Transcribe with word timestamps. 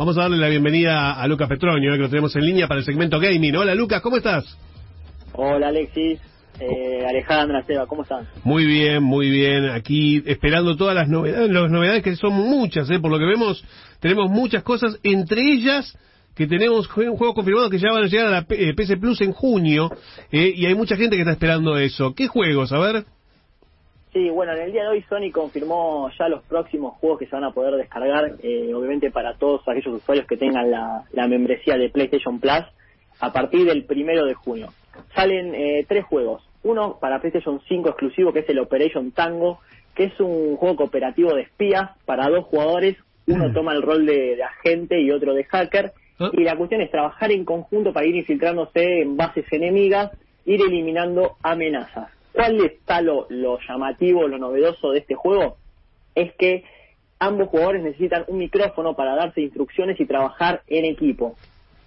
Vamos 0.00 0.16
a 0.16 0.22
darle 0.22 0.38
la 0.38 0.48
bienvenida 0.48 1.12
a 1.12 1.28
Lucas 1.28 1.46
Petroño, 1.46 1.92
eh, 1.92 1.96
que 1.98 2.02
lo 2.04 2.08
tenemos 2.08 2.34
en 2.34 2.46
línea 2.46 2.66
para 2.66 2.80
el 2.80 2.86
segmento 2.86 3.20
gaming. 3.20 3.54
Hola 3.54 3.74
Lucas, 3.74 4.00
¿cómo 4.00 4.16
estás? 4.16 4.46
Hola 5.34 5.68
Alexis, 5.68 6.18
eh, 6.58 7.04
Alejandra, 7.06 7.62
Seba, 7.64 7.86
¿cómo 7.86 8.04
están? 8.04 8.26
Muy 8.42 8.64
bien, 8.64 9.02
muy 9.02 9.28
bien. 9.28 9.68
Aquí 9.68 10.22
esperando 10.24 10.74
todas 10.74 10.94
las 10.94 11.06
novedades, 11.06 11.50
las 11.50 11.70
novedades 11.70 12.02
que 12.02 12.16
son 12.16 12.32
muchas, 12.32 12.88
¿eh? 12.88 12.98
por 12.98 13.10
lo 13.10 13.18
que 13.18 13.26
vemos, 13.26 13.62
tenemos 14.00 14.30
muchas 14.30 14.62
cosas, 14.62 14.98
entre 15.02 15.42
ellas 15.42 15.94
que 16.34 16.46
tenemos 16.46 16.86
juegos 16.86 17.34
confirmados 17.34 17.68
que 17.68 17.78
ya 17.78 17.92
van 17.92 18.04
a 18.04 18.06
llegar 18.06 18.28
a 18.28 18.30
la 18.30 18.44
PC 18.46 18.96
Plus 18.96 19.20
en 19.20 19.32
junio, 19.32 19.90
eh, 20.32 20.50
y 20.56 20.64
hay 20.64 20.74
mucha 20.74 20.96
gente 20.96 21.16
que 21.16 21.22
está 21.24 21.32
esperando 21.32 21.76
eso. 21.76 22.14
¿Qué 22.14 22.26
juegos? 22.26 22.72
A 22.72 22.78
ver. 22.78 23.04
Sí, 24.12 24.28
bueno, 24.28 24.52
en 24.54 24.62
el 24.62 24.72
día 24.72 24.82
de 24.82 24.88
hoy 24.88 25.04
Sony 25.08 25.30
confirmó 25.32 26.10
ya 26.18 26.28
los 26.28 26.42
próximos 26.42 26.94
juegos 26.98 27.20
que 27.20 27.26
se 27.26 27.36
van 27.36 27.44
a 27.44 27.52
poder 27.52 27.76
descargar, 27.76 28.32
eh, 28.42 28.74
obviamente 28.74 29.12
para 29.12 29.34
todos 29.34 29.62
aquellos 29.68 29.94
usuarios 29.94 30.26
que 30.26 30.36
tengan 30.36 30.68
la, 30.68 31.04
la, 31.12 31.28
membresía 31.28 31.76
de 31.76 31.90
PlayStation 31.90 32.40
Plus, 32.40 32.64
a 33.20 33.32
partir 33.32 33.64
del 33.66 33.84
primero 33.84 34.26
de 34.26 34.34
junio. 34.34 34.70
Salen 35.14 35.54
eh, 35.54 35.84
tres 35.88 36.04
juegos. 36.06 36.42
Uno 36.64 36.98
para 37.00 37.20
PlayStation 37.20 37.60
5 37.68 37.88
exclusivo, 37.88 38.32
que 38.32 38.40
es 38.40 38.48
el 38.48 38.58
Operation 38.58 39.12
Tango, 39.12 39.60
que 39.94 40.04
es 40.04 40.18
un 40.18 40.56
juego 40.56 40.76
cooperativo 40.76 41.32
de 41.34 41.42
espías 41.42 41.90
para 42.04 42.28
dos 42.28 42.46
jugadores. 42.46 42.96
Uno 43.28 43.48
mm. 43.48 43.54
toma 43.54 43.74
el 43.74 43.82
rol 43.82 44.06
de, 44.06 44.34
de 44.34 44.42
agente 44.42 45.00
y 45.00 45.12
otro 45.12 45.34
de 45.34 45.44
hacker. 45.44 45.92
Ah. 46.18 46.30
Y 46.32 46.42
la 46.42 46.56
cuestión 46.56 46.80
es 46.80 46.90
trabajar 46.90 47.30
en 47.30 47.44
conjunto 47.44 47.92
para 47.92 48.06
ir 48.06 48.16
infiltrándose 48.16 49.02
en 49.02 49.16
bases 49.16 49.46
enemigas, 49.52 50.10
ir 50.44 50.60
eliminando 50.60 51.36
amenazas 51.42 52.10
¿Cuál 52.32 52.64
está 52.64 53.00
lo, 53.02 53.26
lo 53.28 53.58
llamativo, 53.66 54.28
lo 54.28 54.38
novedoso 54.38 54.90
de 54.90 55.00
este 55.00 55.14
juego? 55.14 55.56
Es 56.14 56.32
que 56.34 56.64
ambos 57.18 57.48
jugadores 57.48 57.82
necesitan 57.82 58.24
un 58.28 58.38
micrófono 58.38 58.94
para 58.94 59.14
darse 59.14 59.42
instrucciones 59.42 60.00
y 60.00 60.06
trabajar 60.06 60.62
en 60.66 60.84
equipo. 60.84 61.36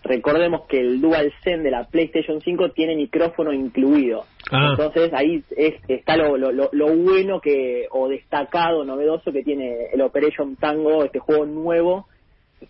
Recordemos 0.03 0.67
que 0.67 0.79
el 0.79 0.99
DualSense 0.99 1.63
de 1.63 1.71
la 1.71 1.85
PlayStation 1.85 2.41
5 2.41 2.71
tiene 2.71 2.95
micrófono 2.95 3.53
incluido. 3.53 4.25
Ah. 4.51 4.71
Entonces 4.71 5.13
ahí 5.13 5.43
está 5.87 6.17
lo, 6.17 6.37
lo, 6.37 6.51
lo, 6.51 6.97
bueno 6.97 7.39
que 7.39 7.87
o 7.89 8.09
destacado, 8.09 8.83
novedoso 8.83 9.31
que 9.31 9.43
tiene 9.43 9.87
el 9.93 10.01
Operation 10.01 10.57
Tango, 10.57 11.05
este 11.05 11.19
juego 11.19 11.45
nuevo 11.45 12.07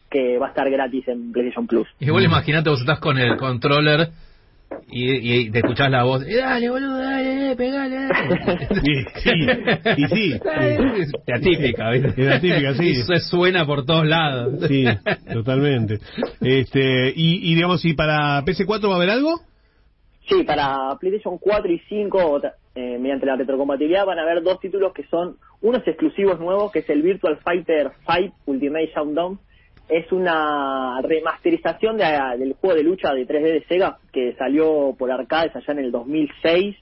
que 0.10 0.38
va 0.38 0.48
a 0.48 0.50
estar 0.50 0.70
gratis 0.70 1.08
en 1.08 1.32
PlayStation 1.32 1.66
Plus. 1.66 1.88
Y 2.00 2.10
vos 2.12 2.24
imaginate, 2.24 2.70
vos 2.70 2.82
estás 2.82 3.00
con 3.00 3.18
el 3.18 3.36
controller 3.38 4.10
y, 4.90 5.48
y, 5.48 5.52
te 5.52 5.60
escuchás 5.60 5.90
la 5.90 6.04
voz, 6.04 6.24
eh, 6.28 6.38
dale, 6.38 6.70
boludo, 6.70 6.98
dale, 6.98 7.56
pegale. 7.56 8.08
Sí, 8.84 9.06
sí, 9.16 9.32
y 9.98 10.08
sí. 10.08 10.40
La 11.28 11.40
típica, 11.40 11.90
¿viste? 11.92 12.24
La 12.24 12.40
típica, 12.40 12.74
sí. 12.74 12.90
Eso 12.92 13.16
suena 13.20 13.66
por 13.66 13.86
todos 13.86 14.06
lados. 14.06 14.68
Sí, 14.68 14.86
totalmente. 15.34 16.00
Este, 16.42 17.14
y, 17.16 17.52
y 17.52 17.56
digamos, 17.56 17.84
¿y 17.86 17.94
para 17.94 18.42
PS4 18.44 18.88
va 18.88 18.94
a 18.94 18.98
haber 18.98 19.10
algo? 19.10 19.40
Sí, 20.28 20.44
para 20.44 20.96
PlayStation 21.00 21.38
4 21.38 21.72
y 21.72 21.80
5, 21.90 22.42
eh, 22.76 22.98
mediante 22.98 23.26
la 23.26 23.36
retrocompatibilidad, 23.36 24.06
van 24.06 24.20
a 24.20 24.24
haber 24.24 24.42
dos 24.42 24.60
títulos 24.60 24.94
que 24.94 25.04
son 25.08 25.38
unos 25.62 25.86
exclusivos 25.86 26.40
nuevos, 26.40 26.72
que 26.72 26.80
es 26.80 26.90
el 26.90 27.02
Virtual 27.02 27.38
Fighter 27.38 27.92
5 28.08 28.36
Ultimate 28.46 28.92
Showdown, 28.96 29.40
es 29.90 30.12
una 30.12 31.02
remasterización 31.02 31.98
del 31.98 32.54
juego 32.54 32.76
de 32.76 32.84
lucha 32.84 33.14
de 33.14 33.28
3D 33.28 33.42
de 33.42 33.66
Sega 33.68 33.98
que 34.12 34.34
salió 34.38 34.96
por 34.98 35.12
arcades 35.12 35.56
allá 35.56 35.74
en 35.74 35.80
el 35.80 35.92
2006 35.92 36.76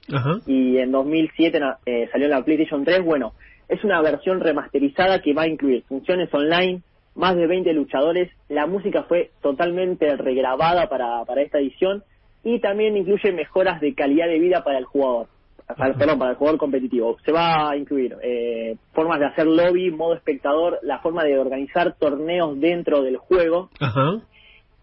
y 0.46 0.78
en 0.78 0.92
2007 0.92 1.60
eh, 1.86 2.08
salió 2.10 2.26
en 2.26 2.30
la 2.30 2.44
PlayStation 2.44 2.84
3. 2.84 3.04
Bueno, 3.04 3.32
es 3.68 3.82
una 3.84 4.00
versión 4.00 4.40
remasterizada 4.40 5.20
que 5.20 5.34
va 5.34 5.42
a 5.42 5.48
incluir 5.48 5.82
funciones 5.84 6.32
online, 6.32 6.82
más 7.14 7.36
de 7.36 7.46
20 7.46 7.72
luchadores, 7.74 8.30
la 8.48 8.66
música 8.66 9.02
fue 9.04 9.30
totalmente 9.42 10.16
regrabada 10.16 10.88
para, 10.88 11.24
para 11.24 11.42
esta 11.42 11.58
edición 11.58 12.02
y 12.44 12.60
también 12.60 12.96
incluye 12.96 13.32
mejoras 13.32 13.80
de 13.80 13.94
calidad 13.94 14.26
de 14.26 14.38
vida 14.38 14.64
para 14.64 14.78
el 14.78 14.84
jugador 14.84 15.28
perdón, 15.76 16.18
para 16.18 16.32
el 16.32 16.36
jugador 16.36 16.58
competitivo. 16.58 17.16
Se 17.24 17.32
va 17.32 17.70
a 17.70 17.76
incluir 17.76 18.16
eh, 18.22 18.76
formas 18.92 19.18
de 19.20 19.26
hacer 19.26 19.46
lobby, 19.46 19.90
modo 19.90 20.14
espectador, 20.14 20.78
la 20.82 21.00
forma 21.00 21.24
de 21.24 21.38
organizar 21.38 21.94
torneos 21.98 22.58
dentro 22.60 23.02
del 23.02 23.16
juego. 23.16 23.70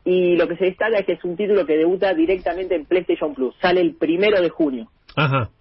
Y 0.05 0.35
lo 0.37 0.47
que 0.47 0.55
se 0.55 0.65
destaca 0.65 0.97
es 0.97 1.05
que 1.05 1.13
es 1.13 1.23
un 1.23 1.35
título 1.35 1.65
que 1.65 1.77
debuta 1.77 2.13
directamente 2.13 2.75
en 2.75 2.85
PlayStation 2.85 3.33
Plus. 3.33 3.55
Sale 3.61 3.81
el 3.81 3.95
primero 3.95 4.41
de 4.41 4.49
junio. 4.49 4.87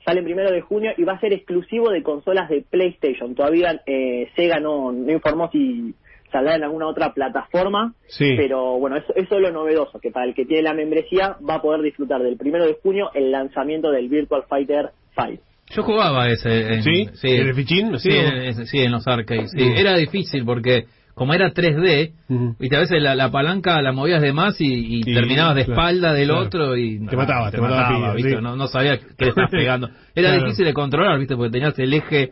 Sale 0.05 0.21
el 0.21 0.25
primero 0.25 0.51
de 0.51 0.61
junio 0.61 0.93
y 0.97 1.05
va 1.05 1.15
a 1.15 1.21
ser 1.21 1.33
exclusivo 1.33 1.91
de 1.91 2.03
consolas 2.03 2.49
de 2.49 2.65
PlayStation. 2.69 3.35
Todavía 3.35 3.81
eh, 3.87 4.31
Sega 4.37 4.61
no, 4.61 4.93
no 4.93 5.13
informó 5.13 5.51
si 5.51 5.95
saldrá 6.31 6.57
en 6.57 6.65
alguna 6.65 6.87
otra 6.89 7.13
plataforma, 7.13 7.95
pero 8.19 8.79
bueno, 8.79 8.97
eso, 8.97 9.15
eso 9.15 9.37
es 9.37 9.41
lo 9.41 9.51
novedoso, 9.51 9.99
que 9.99 10.11
para 10.11 10.27
el 10.27 10.35
que 10.35 10.45
tiene 10.45 10.63
la 10.63 10.75
membresía 10.75 11.37
va 11.49 11.55
a 11.55 11.63
poder 11.63 11.83
disfrutar 11.83 12.23
del 12.23 12.37
primero 12.37 12.67
de 12.67 12.79
junio 12.83 13.11
el 13.15 13.31
lanzamiento 13.31 13.91
del 13.91 14.09
Virtual 14.09 14.45
Fighter 14.49 14.91
5. 15.27 15.43
Yo 15.71 15.83
jugaba 15.83 16.29
ese. 16.29 16.75
En, 16.75 16.83
¿Sí? 16.83 17.09
Sí, 17.15 17.29
¿En 17.29 17.49
el 17.49 17.55
fichín? 17.55 17.99
Sí, 17.99 18.11
en, 18.11 18.67
sí, 18.67 18.79
en 18.79 18.93
los 18.93 19.07
arcades. 19.07 19.51
Sí. 19.51 19.63
Era 19.63 19.97
difícil 19.97 20.45
porque 20.45 20.87
como 21.19 21.35
era 21.35 21.53
3D, 21.53 22.13
y 22.61 22.75
a 22.75 22.79
veces 22.79 23.03
la, 23.03 23.31
palanca 23.33 23.83
la 23.83 23.91
movías 23.91 24.23
de 24.23 24.33
más 24.33 24.57
y, 24.61 25.03
terminabas 25.03 25.57
de 25.57 25.63
espalda 25.63 26.13
del 26.13 26.31
otro 26.31 26.77
y... 26.77 27.05
Te 27.07 27.17
mataba, 27.17 27.51
te, 27.51 27.61
mataba, 27.61 28.15
¿viste? 28.15 28.41
No, 28.41 28.55
no 28.55 28.69
sabía 28.69 28.99
que 28.99 29.25
le 29.25 29.29
estabas 29.31 29.51
pegando. 29.51 29.91
Era 30.15 30.33
difícil 30.33 30.65
de 30.65 30.73
controlar, 30.73 31.19
¿viste? 31.19 31.35
Porque 31.35 31.51
tenías 31.51 31.77
el 31.81 31.93
eje 31.93 32.31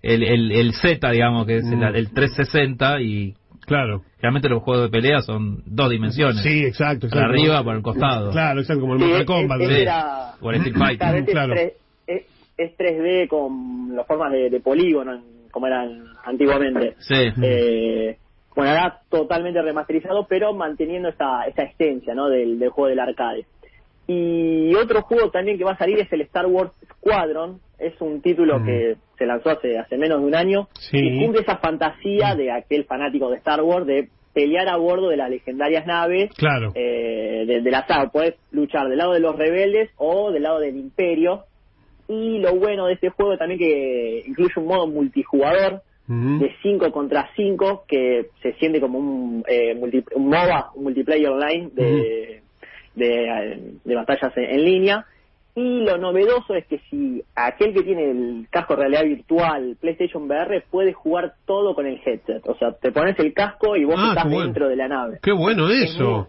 el, 0.00 0.22
el, 0.22 0.52
el 0.52 0.74
Z, 0.74 1.10
digamos, 1.10 1.44
que 1.46 1.56
es 1.56 1.64
el, 1.64 1.78
mm. 1.78 1.96
el, 1.96 2.12
360 2.12 3.00
y... 3.00 3.34
Claro. 3.66 4.02
Realmente 4.20 4.48
los 4.48 4.62
juegos 4.62 4.84
de 4.84 4.90
pelea 4.90 5.20
son 5.22 5.62
dos 5.66 5.90
dimensiones. 5.90 6.42
Sí, 6.42 6.64
exacto. 6.64 7.08
Arriba, 7.12 7.62
por 7.62 7.76
el 7.76 7.82
costado. 7.82 8.30
Claro, 8.30 8.60
exacto, 8.60 8.80
como 8.80 8.94
el 8.94 9.00
Mortal 9.00 9.24
Kombat. 9.26 9.60
O 10.40 10.50
el 10.50 10.56
Street 10.56 10.76
Fighter. 10.76 11.24
Claro. 11.26 11.54
Es, 12.60 12.70
es, 12.70 12.78
3D 12.78 13.28
con 13.28 13.94
las 13.96 14.06
formas 14.06 14.32
de, 14.32 14.50
de 14.50 14.60
polígono, 14.60 15.22
como 15.50 15.66
eran 15.66 16.04
antiguamente. 16.24 16.94
Sí. 16.98 17.28
Eh, 17.42 18.16
bueno, 18.54 18.70
ahora 18.70 19.00
totalmente 19.08 19.62
remasterizado, 19.62 20.26
pero 20.28 20.52
manteniendo 20.54 21.08
esta, 21.08 21.44
esta 21.44 21.62
esencia 21.62 22.14
¿no? 22.14 22.28
del, 22.28 22.58
del 22.58 22.70
juego 22.70 22.88
del 22.88 23.00
arcade. 23.00 23.46
Y 24.06 24.74
otro 24.74 25.02
juego 25.02 25.30
también 25.30 25.56
que 25.56 25.62
va 25.62 25.72
a 25.72 25.78
salir 25.78 26.00
es 26.00 26.12
el 26.12 26.22
Star 26.22 26.46
Wars 26.46 26.72
Squadron. 26.96 27.60
Es 27.78 27.98
un 28.00 28.20
título 28.20 28.58
mm. 28.58 28.66
que 28.66 28.96
se 29.16 29.24
lanzó 29.24 29.50
hace, 29.50 29.78
hace 29.78 29.96
menos 29.96 30.20
de 30.20 30.26
un 30.26 30.34
año 30.34 30.68
y 30.90 31.22
cumple 31.22 31.42
esa 31.42 31.58
fantasía 31.58 32.34
de 32.34 32.50
aquel 32.50 32.84
fanático 32.86 33.30
de 33.30 33.36
Star 33.36 33.62
Wars 33.62 33.86
de 33.86 34.08
pelear 34.34 34.68
a 34.68 34.76
bordo 34.76 35.08
de 35.08 35.16
las 35.16 35.30
legendarias 35.30 35.86
naves 35.86 36.30
claro. 36.36 36.72
eh, 36.74 37.44
de, 37.46 37.70
la 37.70 37.86
saga. 37.86 38.10
Puedes 38.10 38.34
luchar 38.50 38.88
del 38.88 38.98
lado 38.98 39.12
de 39.12 39.20
los 39.20 39.36
rebeldes 39.36 39.90
o 39.96 40.32
del 40.32 40.42
lado 40.42 40.58
del 40.58 40.76
imperio. 40.76 41.44
Y 42.10 42.38
lo 42.40 42.56
bueno 42.56 42.86
de 42.86 42.94
este 42.94 43.10
juego 43.10 43.36
también 43.36 43.58
que 43.58 44.24
incluye 44.26 44.52
un 44.56 44.66
modo 44.66 44.86
multijugador 44.86 45.82
de 46.08 46.52
5 46.60 46.90
contra 46.90 47.30
5 47.36 47.84
que 47.86 48.30
se 48.42 48.54
siente 48.54 48.80
como 48.80 48.98
un, 48.98 49.44
eh, 49.46 49.76
un 50.16 50.28
MOBA, 50.28 50.72
un 50.74 50.82
multiplayer 50.82 51.28
online 51.28 51.70
de 51.72 52.42
de, 52.94 53.80
de 53.84 53.94
batallas 53.94 54.32
en, 54.36 54.64
línea. 54.64 55.06
Y 55.54 55.80
lo 55.84 55.98
novedoso 55.98 56.54
es 56.54 56.64
que 56.66 56.78
si 56.90 57.22
aquel 57.34 57.74
que 57.74 57.82
tiene 57.82 58.10
el 58.10 58.46
casco 58.50 58.74
de 58.74 58.80
realidad 58.80 59.04
virtual 59.04 59.76
PlayStation 59.80 60.24
VR 60.24 60.62
puede 60.70 60.92
jugar 60.92 61.34
todo 61.44 61.74
con 61.74 61.86
el 61.86 62.00
headset. 62.04 62.46
O 62.46 62.54
sea, 62.56 62.72
te 62.72 62.92
pones 62.92 63.18
el 63.18 63.34
casco 63.34 63.76
y 63.76 63.84
vos 63.84 63.96
ah, 63.98 64.14
estás 64.16 64.30
dentro 64.30 64.68
de 64.68 64.76
la 64.76 64.88
nave. 64.88 65.18
¡Qué 65.22 65.32
bueno 65.32 65.68
eso! 65.68 66.28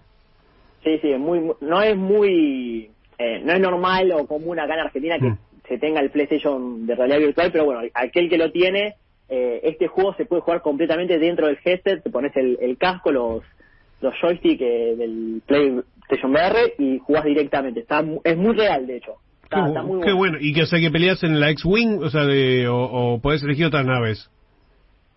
sí, 0.83 0.97
sí, 1.01 1.13
muy, 1.15 1.51
no 1.61 1.81
es 1.81 1.95
muy... 1.95 2.89
Eh, 3.19 3.39
no 3.43 3.53
es 3.53 3.59
normal 3.59 4.11
o 4.13 4.25
común 4.25 4.59
acá 4.59 4.73
en 4.73 4.79
Argentina 4.79 5.19
que 5.19 5.29
mm. 5.29 5.37
Se 5.71 5.77
tenga 5.77 6.01
el 6.01 6.09
PlayStation 6.09 6.85
de 6.85 6.95
realidad 6.95 7.19
virtual, 7.19 7.49
pero 7.49 7.63
bueno, 7.63 7.81
aquel 7.93 8.29
que 8.29 8.37
lo 8.37 8.51
tiene, 8.51 8.95
eh, 9.29 9.61
este 9.63 9.87
juego 9.87 10.13
se 10.15 10.25
puede 10.25 10.41
jugar 10.41 10.61
completamente 10.61 11.17
dentro 11.17 11.47
del 11.47 11.57
headset, 11.63 12.03
te 12.03 12.09
pones 12.09 12.35
el, 12.35 12.57
el 12.59 12.77
casco, 12.77 13.09
los 13.09 13.41
los 14.01 14.13
joysticks 14.19 14.61
eh, 14.61 14.95
del 14.97 15.41
PlayStation 15.45 16.31
VR 16.31 16.73
y 16.77 16.97
jugás 16.97 17.23
directamente. 17.23 17.79
Está, 17.79 18.03
es 18.23 18.35
muy 18.35 18.53
real, 18.53 18.85
de 18.85 18.97
hecho. 18.97 19.13
Está, 19.43 19.71
qué, 19.73 19.81
muy 19.81 19.99
bueno. 19.99 20.17
bueno. 20.17 20.37
¿Y 20.41 20.53
que, 20.53 20.63
o 20.63 20.65
sea, 20.65 20.79
que 20.79 20.91
peleas 20.91 21.23
en 21.23 21.39
la 21.39 21.51
X-Wing 21.51 22.03
o, 22.03 22.09
sea, 22.09 22.25
de, 22.25 22.67
o, 22.67 22.77
o 22.77 23.21
podés 23.21 23.41
elegir 23.43 23.67
otras 23.67 23.85
naves? 23.85 24.29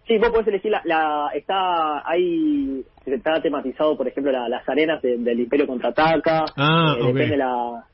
Sí, 0.06 0.18
vos 0.18 0.30
podés 0.30 0.46
elegir 0.48 0.70
la, 0.70 0.82
la 0.84 1.30
está 1.34 2.08
ahí 2.08 2.84
está 3.06 3.40
tematizado, 3.42 3.96
por 3.96 4.06
ejemplo, 4.06 4.30
las 4.30 4.68
arenas 4.68 5.02
del 5.02 5.40
Imperio 5.40 5.66
contraataca. 5.66 6.44
Ah, 6.56 6.94
eh, 7.00 7.06
depende 7.06 7.38
la 7.38 7.86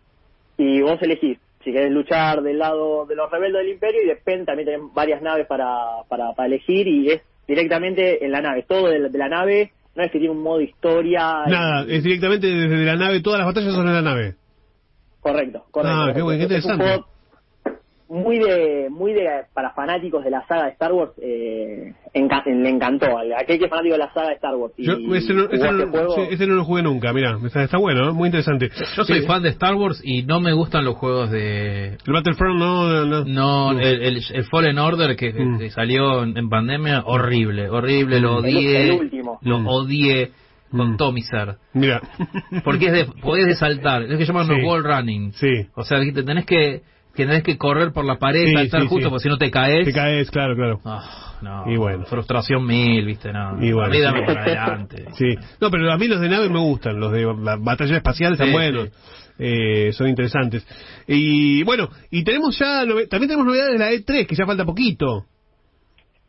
y 0.59 0.83
vos 0.83 1.01
elegís 1.01 1.39
si 1.63 1.73
querés 1.73 1.93
luchar 1.93 2.43
del 2.43 2.59
lado 2.59 3.07
de 3.07 3.15
los 3.15 3.31
rebeldes 3.31 3.63
del 3.63 3.73
Imperio 3.73 4.03
y 4.03 4.07
depende 4.07 4.47
también 4.47 4.67
tenés 4.67 4.81
varias 4.95 5.21
naves 5.23 5.47
para, 5.47 6.03
para, 6.09 6.33
para 6.33 6.47
elegir 6.47 6.87
y 6.89 7.11
es 7.11 7.23
directamente 7.47 8.25
en 8.25 8.33
la 8.33 8.41
nave, 8.41 8.65
todo 8.67 8.89
de 8.89 9.19
la 9.19 9.29
nave 9.29 9.73
no 9.95 10.05
es 10.05 10.13
que 10.13 10.19
tiene 10.19 10.33
un 10.33 10.43
modo 10.43 10.61
historia. 10.61 11.45
Nada, 11.47 11.85
es 11.89 12.03
directamente 12.03 12.47
desde 12.47 12.85
la 12.85 12.97
nave, 12.97 13.21
todas 13.21 13.39
las 13.41 13.47
batallas 13.47 13.75
son 13.75 13.89
en 13.89 13.95
la 13.95 14.03
nave. 14.03 14.37
Correcto, 15.21 15.65
correcto. 15.71 15.99
Ah, 15.99 16.13
qué, 16.15 16.23
bueno, 16.23 16.39
qué 16.39 16.45
interesante. 16.45 17.05
Muy 18.11 18.41
de 18.41 18.89
muy 18.91 19.13
de 19.13 19.45
para 19.55 19.71
fanáticos 19.71 20.25
de 20.25 20.31
la 20.31 20.45
saga 20.49 20.65
de 20.65 20.71
Star 20.73 20.93
Wars 20.93 21.13
eh, 21.23 21.95
le 22.13 22.69
encantó 22.69 23.07
aquel 23.39 23.59
que 23.59 23.65
es 23.65 23.71
fanático 23.71 23.93
de 23.93 23.99
la 23.99 24.13
saga 24.13 24.31
de 24.31 24.35
Star 24.35 24.57
Wars 24.57 24.75
y, 24.77 24.83
ese, 24.83 25.33
no, 25.33 25.49
ese, 25.49 26.47
no, 26.47 26.55
lo 26.57 26.65
jugué 26.65 26.83
nunca 26.83 27.13
mira 27.13 27.39
está, 27.45 27.79
bueno 27.79 28.13
muy 28.13 28.27
interesante 28.27 28.69
yo 28.97 29.05
soy 29.05 29.23
fan 29.23 29.45
de 29.45 29.51
Star 29.51 29.77
Wars 29.77 30.03
y 30.05 30.25
no 30.25 30.41
me 30.41 30.53
gustan 30.53 30.85
los 30.85 30.97
juegos 30.97 31.31
de 31.31 31.99
el 32.05 32.13
Battlefront 32.13 32.59
no 32.59 33.05
no, 33.05 33.25
no 33.25 33.79
el, 33.79 34.17
el, 34.17 34.45
Fallen 34.51 34.79
Order 34.79 35.15
que, 35.15 35.33
mm. 35.33 35.71
salió 35.71 36.25
en, 36.25 36.49
pandemia 36.49 37.05
horrible 37.07 37.71
horrible 37.71 38.19
lo 38.19 38.39
odié 38.39 38.99
lo 39.43 39.61
mm. 39.61 39.67
odié 39.69 40.31
con 40.71 40.93
mm. 40.93 40.97
Tomiser. 40.99 41.57
Mira. 41.73 42.01
Porque 42.63 42.87
es 42.87 42.93
de, 42.93 43.05
podés 43.21 43.47
de 43.47 43.57
saltar, 43.57 44.03
es 44.03 44.17
que 44.17 44.25
llaman 44.25 44.49
wall 44.65 44.85
running. 44.85 45.33
Sí. 45.33 45.67
O 45.75 45.83
sea, 45.83 45.99
te 45.99 46.23
tenés 46.23 46.47
que 46.47 46.83
que 47.15 47.27
tenés 47.27 47.43
que 47.43 47.59
correr 47.59 47.93
por 47.93 48.05
la 48.05 48.17
pared, 48.17 48.47
sí, 48.47 48.53
saltar 48.55 48.87
justo, 48.87 49.11
porque 49.11 49.23
si 49.23 49.29
no 49.29 49.39
te 49.39 49.51
caes. 49.51 49.85
Te 49.85 49.93
caes, 49.93 50.31
claro, 50.31 50.55
claro. 50.55 50.81
Ah, 50.85 51.37
no, 51.43 51.71
y 51.71 51.77
bueno. 51.77 52.05
Frustración 52.05 52.65
mil, 52.65 53.05
viste, 53.05 53.33
no. 53.33 53.63
Y 53.63 53.73
bueno, 53.73 53.93
sí. 53.93 54.03
adelante. 54.03 55.05
Sí. 55.13 55.35
No, 55.61 55.71
pero 55.71 55.93
a 55.93 55.99
mí 55.99 56.07
los 56.09 56.21
de 56.21 56.29
nave 56.29 56.49
me 56.49 56.61
gustan, 56.61 56.99
los 56.99 57.13
de 57.13 57.23
la 57.23 57.57
batalla 57.57 57.97
espacial 57.97 58.33
están 58.33 58.53
buenos. 58.53 58.91
Eh, 59.39 59.93
son 59.93 60.09
interesantes. 60.09 60.67
Y 61.07 61.63
bueno, 61.65 61.89
y 62.11 62.25
tenemos 62.25 62.59
ya, 62.59 62.85
también 63.09 63.29
tenemos 63.29 63.47
novedades 63.47 63.73
de 63.73 63.79
la 63.79 63.91
E3, 63.91 64.27
que 64.27 64.35
ya 64.35 64.45
falta 64.45 64.65
poquito. 64.65 65.25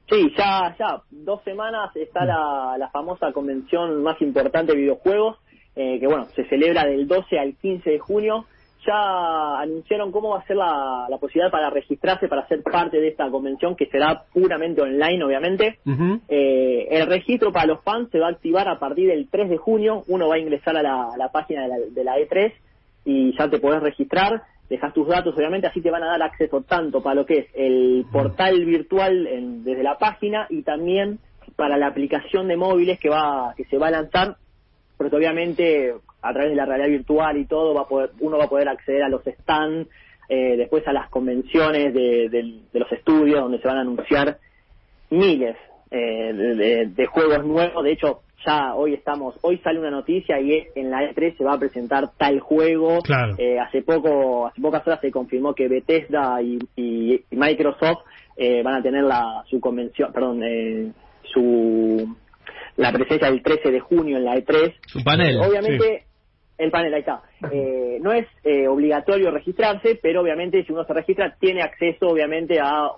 Sí, 0.09 0.33
ya, 0.37 0.75
ya, 0.77 1.01
dos 1.09 1.43
semanas 1.43 1.95
está 1.95 2.25
la, 2.25 2.75
la 2.77 2.89
famosa 2.89 3.31
convención 3.31 4.01
más 4.03 4.21
importante 4.21 4.73
de 4.73 4.79
videojuegos, 4.79 5.37
eh, 5.75 5.99
que 5.99 6.07
bueno, 6.07 6.25
se 6.35 6.45
celebra 6.49 6.85
del 6.85 7.07
12 7.07 7.39
al 7.39 7.55
15 7.55 7.89
de 7.89 7.99
junio 7.99 8.45
ya 8.85 9.59
anunciaron 9.59 10.11
cómo 10.11 10.29
va 10.29 10.39
a 10.39 10.47
ser 10.47 10.57
la, 10.57 11.07
posibilidad 11.19 11.51
para 11.51 11.69
registrarse 11.69 12.27
para 12.27 12.47
ser 12.47 12.63
parte 12.63 12.99
de 12.99 13.09
esta 13.09 13.29
convención 13.29 13.75
que 13.75 13.85
será 13.87 14.23
puramente 14.33 14.81
online 14.81 15.23
obviamente. 15.23 15.79
Eh, 16.27 16.87
el 16.89 17.07
registro 17.07 17.51
para 17.51 17.67
los 17.67 17.83
fans 17.83 18.09
se 18.11 18.19
va 18.19 18.27
a 18.27 18.31
activar 18.31 18.67
a 18.67 18.79
partir 18.79 19.07
del 19.07 19.27
3 19.29 19.49
de 19.49 19.57
junio. 19.57 20.03
Uno 20.07 20.27
va 20.27 20.35
a 20.35 20.39
ingresar 20.39 20.75
a 20.77 20.81
la, 20.81 21.29
página 21.31 21.67
de 21.67 22.03
la, 22.03 22.17
E3 22.17 22.53
y 23.05 23.37
ya 23.37 23.49
te 23.49 23.59
podés 23.59 23.81
registrar. 23.81 24.43
Dejas 24.69 24.93
tus 24.93 25.07
datos 25.07 25.35
obviamente 25.35 25.67
así 25.67 25.81
te 25.81 25.91
van 25.91 26.03
a 26.03 26.07
dar 26.07 26.23
acceso 26.23 26.61
tanto 26.61 27.03
para 27.03 27.15
lo 27.15 27.25
que 27.25 27.39
es 27.39 27.47
el 27.53 28.05
portal 28.11 28.65
virtual 28.65 29.27
desde 29.63 29.83
la 29.83 29.97
página 29.97 30.47
y 30.49 30.63
también 30.63 31.19
para 31.57 31.77
la 31.77 31.87
aplicación 31.87 32.47
de 32.47 32.55
móviles 32.55 32.99
que 32.99 33.09
va 33.09 33.53
que 33.57 33.65
se 33.65 33.77
va 33.77 33.87
a 33.87 33.91
lanzar 33.91 34.37
porque 35.01 35.15
obviamente 35.15 35.95
a 36.21 36.31
través 36.31 36.51
de 36.51 36.55
la 36.55 36.67
realidad 36.67 36.89
virtual 36.89 37.35
y 37.37 37.45
todo, 37.45 37.73
va 37.73 37.81
a 37.81 37.87
poder, 37.87 38.11
uno 38.19 38.37
va 38.37 38.43
a 38.43 38.49
poder 38.49 38.69
acceder 38.69 39.01
a 39.01 39.09
los 39.09 39.23
stands, 39.23 39.89
eh, 40.29 40.57
después 40.57 40.87
a 40.87 40.93
las 40.93 41.09
convenciones 41.09 41.91
de, 41.91 42.61
los 42.71 42.91
estudios 42.91 43.41
donde 43.41 43.59
se 43.59 43.67
van 43.67 43.77
a 43.77 43.81
anunciar 43.81 44.37
miles 45.09 45.57
eh, 45.89 46.85
de, 46.95 47.05
juegos 47.07 47.43
nuevos. 47.43 47.83
De 47.83 47.93
hecho, 47.93 48.19
ya 48.45 48.75
hoy 48.75 48.93
estamos, 48.93 49.39
hoy 49.41 49.57
sale 49.57 49.79
una 49.79 49.89
noticia 49.89 50.39
y 50.39 50.53
es, 50.53 50.67
en 50.75 50.91
la 50.91 51.01
E3 51.09 51.35
se 51.35 51.43
va 51.43 51.53
a 51.53 51.59
presentar 51.59 52.11
tal 52.15 52.39
juego. 52.39 52.99
Eh, 53.39 53.57
hace 53.57 53.81
poco, 53.81 54.45
hace 54.45 54.61
pocas 54.61 54.85
horas 54.85 55.01
se 55.01 55.09
confirmó 55.09 55.55
que 55.55 55.67
Bethesda 55.67 56.39
y, 56.43 56.59
Microsoft 57.31 58.03
van 58.63 58.75
a 58.75 58.83
tener 58.83 59.03
la 59.03 59.43
su 59.49 59.59
convención, 59.59 60.13
perdón, 60.13 60.43
su 61.23 62.15
la 62.77 62.91
presencia 62.91 63.29
del 63.29 63.41
13 63.41 63.71
de 63.71 63.79
junio 63.79 64.17
en 64.17 64.25
la 64.25 64.35
E3. 64.35 64.73
Su 64.87 65.03
panel. 65.03 65.39
Obviamente, 65.39 66.05
el 66.57 66.71
panel, 66.71 66.93
ahí 66.93 66.99
está. 66.99 67.21
Eh, 67.51 67.97
no 68.01 68.11
es 68.13 68.27
eh, 68.43 68.67
obligatorio 68.67 69.31
registrarse, 69.31 69.99
pero 70.01 70.21
obviamente 70.21 70.63
si 70.63 70.71
uno 70.71 70.85
se 70.85 70.93
registra 70.93 71.35
tiene 71.39 71.61
acceso 71.61 72.07
obviamente 72.07 72.59
a 72.61 72.89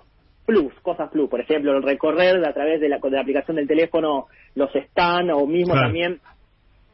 plus, 0.44 0.72
cosas 0.82 1.10
plus. 1.10 1.28
Por 1.28 1.40
ejemplo, 1.40 1.76
el 1.76 1.82
recorrer 1.82 2.44
a 2.44 2.52
través 2.52 2.80
de 2.80 2.88
la, 2.88 2.98
de 2.98 3.10
la 3.10 3.20
aplicación 3.20 3.56
del 3.56 3.66
teléfono 3.66 4.26
los 4.54 4.74
están 4.76 5.30
o 5.30 5.46
mismo 5.46 5.74
también 5.74 6.20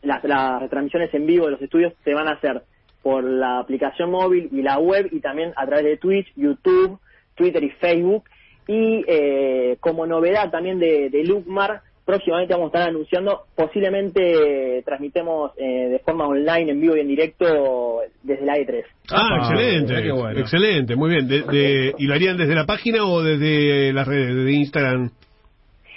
las, 0.02 0.22
las 0.24 0.62
retransmisiones 0.62 1.12
en 1.14 1.26
vivo 1.26 1.46
de 1.46 1.52
los 1.52 1.62
estudios 1.62 1.92
se 2.04 2.14
van 2.14 2.28
a 2.28 2.32
hacer 2.32 2.62
por 3.02 3.24
la 3.24 3.58
aplicación 3.58 4.10
móvil 4.10 4.48
y 4.52 4.62
la 4.62 4.78
web 4.78 5.08
y 5.10 5.20
también 5.20 5.52
a 5.56 5.66
través 5.66 5.84
de 5.84 5.96
Twitch, 5.96 6.32
YouTube, 6.36 6.98
Twitter 7.34 7.62
y 7.64 7.70
Facebook. 7.70 8.24
Y 8.66 9.04
eh, 9.08 9.78
como 9.80 10.06
novedad 10.06 10.50
también 10.50 10.78
de, 10.78 11.10
de 11.10 11.24
Lookmar, 11.24 11.82
próximamente 12.10 12.54
vamos 12.54 12.66
a 12.66 12.78
estar 12.78 12.88
anunciando, 12.88 13.42
posiblemente 13.54 14.82
transmitemos 14.84 15.52
eh, 15.56 15.90
de 15.90 15.98
forma 16.00 16.26
online, 16.26 16.72
en 16.72 16.80
vivo 16.80 16.96
y 16.96 17.00
en 17.00 17.06
directo 17.06 18.00
desde 18.24 18.44
la 18.44 18.56
E3. 18.56 18.82
Ah, 19.12 19.28
ah 19.30 19.36
excelente, 19.38 20.40
excelente, 20.40 20.96
muy 20.96 21.10
bien. 21.10 21.28
De, 21.28 21.94
¿Y 21.96 22.06
lo 22.06 22.14
harían 22.14 22.36
desde 22.36 22.56
la 22.56 22.66
página 22.66 23.04
o 23.04 23.22
desde 23.22 23.92
las 23.92 24.08
redes, 24.08 24.44
de 24.44 24.52
Instagram? 24.52 25.10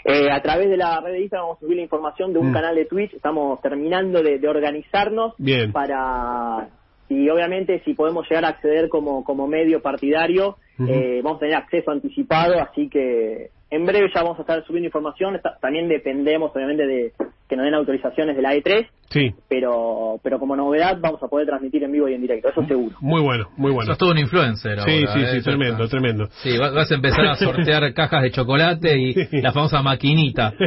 Eh, 0.06 0.30
a 0.31 0.39
través 0.42 0.69
de 0.69 0.77
la 0.77 1.01
red 1.01 1.13
de 1.13 1.21
Instagram 1.21 1.45
vamos 1.45 1.57
a 1.57 1.60
subir 1.62 1.77
la 1.77 1.83
información 1.83 2.31
de 2.31 2.39
un 2.39 2.51
mm. 2.51 2.54
canal 2.54 2.75
de 2.75 2.86
Twitch, 2.86 3.13
estamos 3.13 3.59
terminando 3.62 4.21
de, 4.21 4.48
organizarnos 4.48 5.33
bien. 5.39 5.71
para 5.71 6.68
y 7.09 7.27
obviamente 7.30 7.81
si 7.86 7.94
podemos 7.95 8.30
llegar 8.30 8.45
a 8.45 8.50
acceder 8.50 8.88
como, 8.88 9.24
como 9.24 9.48
medio 9.48 9.81
partidario, 9.81 10.57
eh, 10.88 11.21
vamos 11.24 11.38
a 11.38 11.39
tener 11.42 11.56
acceso 11.56 11.92
anticipado, 11.92 12.59
así 12.59 12.89
que 12.89 13.50
en 13.73 13.85
breve 13.87 14.09
ya 14.13 14.21
vamos 14.21 14.37
a 14.37 14.41
estar 14.41 14.63
subiendo 14.65 14.85
información. 14.87 15.39
también 15.59 15.89
dependemos, 15.89 16.51
obviamente, 16.55 16.85
de 16.85 17.11
que 17.49 17.55
nos 17.55 17.65
den 17.65 17.73
autorizaciones 17.73 18.35
de 18.35 18.41
la 18.43 18.53
E3. 18.53 18.87
Sí. 19.09 19.31
Pero, 19.49 20.19
pero 20.23 20.37
como 20.37 20.55
novedad 20.55 20.97
vamos 20.99 21.21
a 21.23 21.27
poder 21.27 21.47
transmitir 21.47 21.83
en 21.83 21.91
vivo 21.91 22.07
y 22.07 22.13
en 22.13 22.21
directo, 22.21 22.49
eso 22.49 22.63
seguro. 22.65 22.95
Muy 23.01 23.21
bueno, 23.21 23.49
muy 23.57 23.71
bueno. 23.71 23.87
Sos 23.87 23.97
todo 23.97 24.11
un 24.11 24.19
influencer 24.19 24.79
Sí, 24.81 25.05
sí, 25.07 25.25
sí, 25.25 25.37
¿eh? 25.37 25.41
tremendo, 25.41 25.87
tremendo. 25.87 26.27
Sí, 26.43 26.55
vas 26.57 26.91
a 26.91 26.95
empezar 26.95 27.25
a 27.25 27.35
sortear 27.35 27.91
cajas 27.95 28.21
de 28.21 28.31
chocolate 28.31 28.95
y 28.95 29.41
la 29.41 29.51
famosa 29.51 29.81
maquinita. 29.81 30.53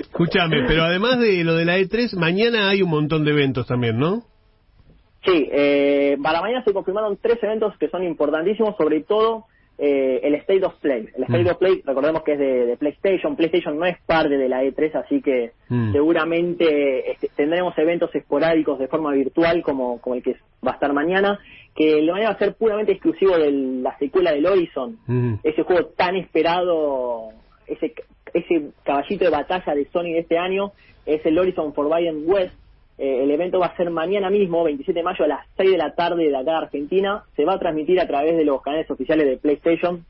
Escúchame, 0.00 0.64
pero 0.66 0.84
además 0.84 1.18
de 1.20 1.44
lo 1.44 1.54
de 1.54 1.66
la 1.66 1.78
E3, 1.78 2.16
mañana 2.18 2.70
hay 2.70 2.80
un 2.80 2.88
montón 2.90 3.24
de 3.24 3.32
eventos 3.32 3.66
también, 3.66 3.98
¿no? 3.98 4.22
Sí, 5.26 5.48
eh, 5.52 6.16
para 6.22 6.40
mañana 6.40 6.64
se 6.64 6.72
confirmaron 6.72 7.18
tres 7.20 7.42
eventos 7.42 7.76
que 7.78 7.88
son 7.88 8.02
importantísimos, 8.04 8.76
sobre 8.76 9.02
todo 9.02 9.44
eh, 9.78 10.20
el 10.22 10.34
State 10.36 10.64
of 10.64 10.74
Play. 10.80 11.08
El 11.14 11.24
State 11.24 11.44
mm. 11.44 11.48
of 11.48 11.58
Play, 11.58 11.82
recordemos 11.84 12.22
que 12.22 12.32
es 12.32 12.38
de, 12.38 12.76
PlayStation. 12.78 13.36
PlayStation 13.36 13.78
no 13.78 13.84
es 13.84 13.98
parte 14.06 14.36
de 14.38 14.48
la 14.48 14.64
E3, 14.64 14.94
así 14.94 15.20
que 15.20 15.52
mm. 15.68 15.92
seguramente 15.92 17.10
este, 17.12 17.28
tendremos 17.36 17.76
eventos 17.76 18.14
esporádicos 18.14 18.78
de 18.78 18.88
forma 18.88 19.12
virtual, 19.12 19.62
como, 19.62 20.00
como 20.00 20.14
el 20.14 20.22
que 20.22 20.36
va 20.66 20.72
a 20.72 20.74
estar 20.74 20.92
mañana, 20.92 21.38
que 21.74 22.00
le 22.00 22.10
van 22.10 22.22
a 22.22 22.38
ser 22.38 22.54
puramente 22.54 22.92
exclusivo 22.92 23.36
de 23.36 23.50
la 23.52 23.96
secuela 23.98 24.32
del 24.32 24.46
Horizon. 24.46 24.98
Mm. 25.06 25.34
Ese 25.42 25.62
juego 25.62 25.86
tan 25.96 26.16
esperado, 26.16 27.30
ese, 27.66 27.92
ese 28.32 28.70
caballito 28.82 29.26
de 29.26 29.30
batalla 29.30 29.74
de 29.74 29.84
Sony 29.90 30.12
de 30.14 30.20
este 30.20 30.38
año, 30.38 30.72
es 31.04 31.24
el 31.26 31.38
Horizon 31.38 31.74
Forbidden 31.74 32.22
West 32.26 32.54
eh, 32.98 33.24
el 33.24 33.30
evento 33.30 33.58
va 33.58 33.66
a 33.66 33.76
ser 33.76 33.90
mañana 33.90 34.30
mismo, 34.30 34.64
27 34.64 34.98
de 34.98 35.04
mayo, 35.04 35.24
a 35.24 35.28
las 35.28 35.46
6 35.56 35.70
de 35.70 35.78
la 35.78 35.94
tarde 35.94 36.28
de 36.28 36.36
acá 36.36 36.52
de 36.52 36.56
Argentina. 36.56 37.24
Se 37.36 37.44
va 37.44 37.54
a 37.54 37.58
transmitir 37.58 38.00
a 38.00 38.06
través 38.06 38.36
de 38.36 38.44
los 38.44 38.62
canales 38.62 38.90
oficiales 38.90 39.26
de 39.26 39.36
PlayStation, 39.36 40.04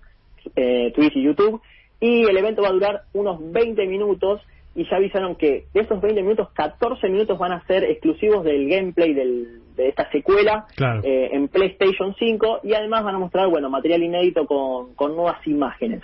eh, 0.54 0.92
Twitch 0.94 1.16
y 1.16 1.22
YouTube. 1.22 1.60
Y 1.98 2.24
el 2.24 2.36
evento 2.36 2.62
va 2.62 2.68
a 2.68 2.72
durar 2.72 3.02
unos 3.12 3.40
20 3.52 3.86
minutos. 3.86 4.40
Y 4.74 4.88
ya 4.88 4.96
avisaron 4.96 5.36
que 5.36 5.64
de 5.72 5.80
esos 5.80 6.00
20 6.00 6.22
minutos, 6.22 6.50
14 6.52 7.08
minutos 7.08 7.38
van 7.38 7.52
a 7.52 7.66
ser 7.66 7.82
exclusivos 7.84 8.44
del 8.44 8.68
gameplay 8.68 9.14
del, 9.14 9.62
de 9.74 9.88
esta 9.88 10.10
secuela 10.10 10.66
eh, 11.02 11.30
en 11.32 11.48
PlayStation 11.48 12.14
5. 12.14 12.60
Y 12.62 12.74
además 12.74 13.02
van 13.02 13.14
a 13.14 13.18
mostrar, 13.18 13.48
bueno, 13.48 13.70
material 13.70 14.02
inédito 14.02 14.46
con, 14.46 14.94
con 14.94 15.16
nuevas 15.16 15.44
imágenes. 15.46 16.02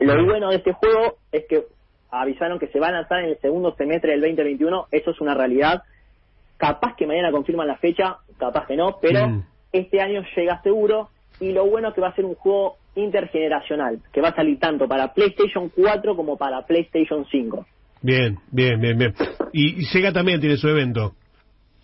Lo 0.00 0.24
bueno 0.24 0.48
de 0.50 0.56
este 0.56 0.72
juego 0.72 1.18
es 1.30 1.46
que 1.46 1.64
avisaron 2.10 2.58
que 2.58 2.66
se 2.68 2.80
va 2.80 2.88
a 2.88 2.92
lanzar 2.92 3.20
en 3.20 3.30
el 3.30 3.38
segundo 3.38 3.74
semestre 3.76 4.12
del 4.12 4.20
2021. 4.22 4.88
Eso 4.90 5.12
es 5.12 5.20
una 5.20 5.34
realidad 5.34 5.82
Capaz 6.60 6.94
que 6.94 7.06
mañana 7.06 7.32
confirman 7.32 7.66
la 7.66 7.78
fecha, 7.78 8.18
capaz 8.38 8.66
que 8.66 8.76
no, 8.76 8.98
pero 9.00 9.26
mm. 9.26 9.44
este 9.72 10.02
año 10.02 10.22
llega 10.36 10.60
seguro 10.60 11.08
y 11.40 11.52
lo 11.52 11.64
bueno 11.64 11.88
es 11.88 11.94
que 11.94 12.02
va 12.02 12.08
a 12.08 12.14
ser 12.14 12.26
un 12.26 12.34
juego 12.34 12.76
intergeneracional, 12.94 14.00
que 14.12 14.20
va 14.20 14.28
a 14.28 14.34
salir 14.34 14.58
tanto 14.58 14.86
para 14.86 15.14
PlayStation 15.14 15.70
4 15.70 16.14
como 16.14 16.36
para 16.36 16.66
PlayStation 16.66 17.24
5. 17.24 17.66
Bien, 18.02 18.38
bien, 18.50 18.78
bien, 18.78 18.98
bien. 18.98 19.14
Y, 19.54 19.86
Sega 19.86 20.12
también 20.12 20.38
tiene 20.38 20.58
su 20.58 20.68
evento. 20.68 21.14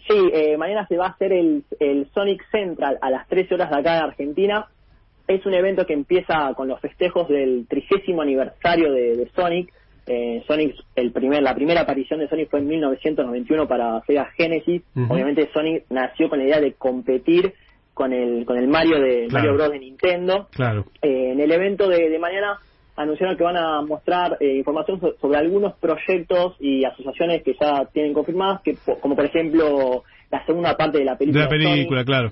Sí, 0.06 0.30
eh, 0.34 0.58
mañana 0.58 0.86
se 0.86 0.98
va 0.98 1.06
a 1.06 1.10
hacer 1.10 1.32
el, 1.32 1.64
Sonic 2.12 2.44
Central 2.50 2.98
a 3.00 3.08
las 3.08 3.26
13 3.28 3.54
horas 3.54 3.70
de 3.70 3.78
acá 3.78 3.94
de 3.94 4.00
Argentina. 4.00 4.66
Es 5.26 5.46
un 5.46 5.54
evento 5.54 5.86
que 5.86 5.94
empieza 5.94 6.52
con 6.54 6.68
los 6.68 6.80
festejos 6.80 7.28
del 7.28 7.66
trigésimo 7.66 8.20
aniversario 8.20 8.92
de 8.92 9.26
Sonic 9.34 9.72
eh, 10.06 10.42
Sonic, 10.46 10.76
el 10.94 11.12
primer, 11.12 11.42
la 11.42 11.54
primera 11.54 11.80
aparición 11.80 12.20
de 12.20 12.28
Sonic 12.28 12.50
fue 12.50 12.60
en 12.60 12.68
1991 12.68 13.66
para 13.66 14.00
Sega 14.06 14.30
Genesis. 14.36 14.82
Obviamente 15.08 15.50
Sonic 15.52 15.84
nació 15.90 16.28
con 16.28 16.38
la 16.38 16.44
idea 16.44 16.60
de 16.60 16.74
competir 16.74 17.54
con 17.96 18.12
el 18.12 18.44
con 18.44 18.58
el 18.58 18.68
Mario 18.68 19.00
de 19.00 19.26
Mario 19.30 19.54
Bros 19.54 19.70
de 19.72 19.78
Nintendo. 19.78 20.48
Claro. 20.54 20.84
Eh, 21.00 21.32
en 21.32 21.40
el 21.40 21.50
evento 21.50 21.88
de, 21.88 22.18
mañana 22.18 22.58
anunciaron 22.94 23.36
que 23.36 23.42
van 23.42 23.56
a 23.56 23.80
mostrar 23.80 24.36
eh, 24.38 24.58
información 24.58 25.00
sobre 25.18 25.38
algunos 25.38 25.74
proyectos 25.74 26.56
y 26.60 26.84
asociaciones 26.84 27.42
que 27.42 27.54
ya 27.58 27.86
tienen 27.92 28.12
confirmadas, 28.12 28.60
que 28.62 28.76
como 29.00 29.16
por 29.16 29.24
ejemplo 29.24 30.04
la 30.30 30.44
segunda 30.44 30.76
parte 30.76 30.98
de 30.98 31.04
la 31.06 31.16
película. 31.16 31.46
De 31.46 31.58
la 31.58 31.72
película, 31.72 32.04
claro. 32.04 32.30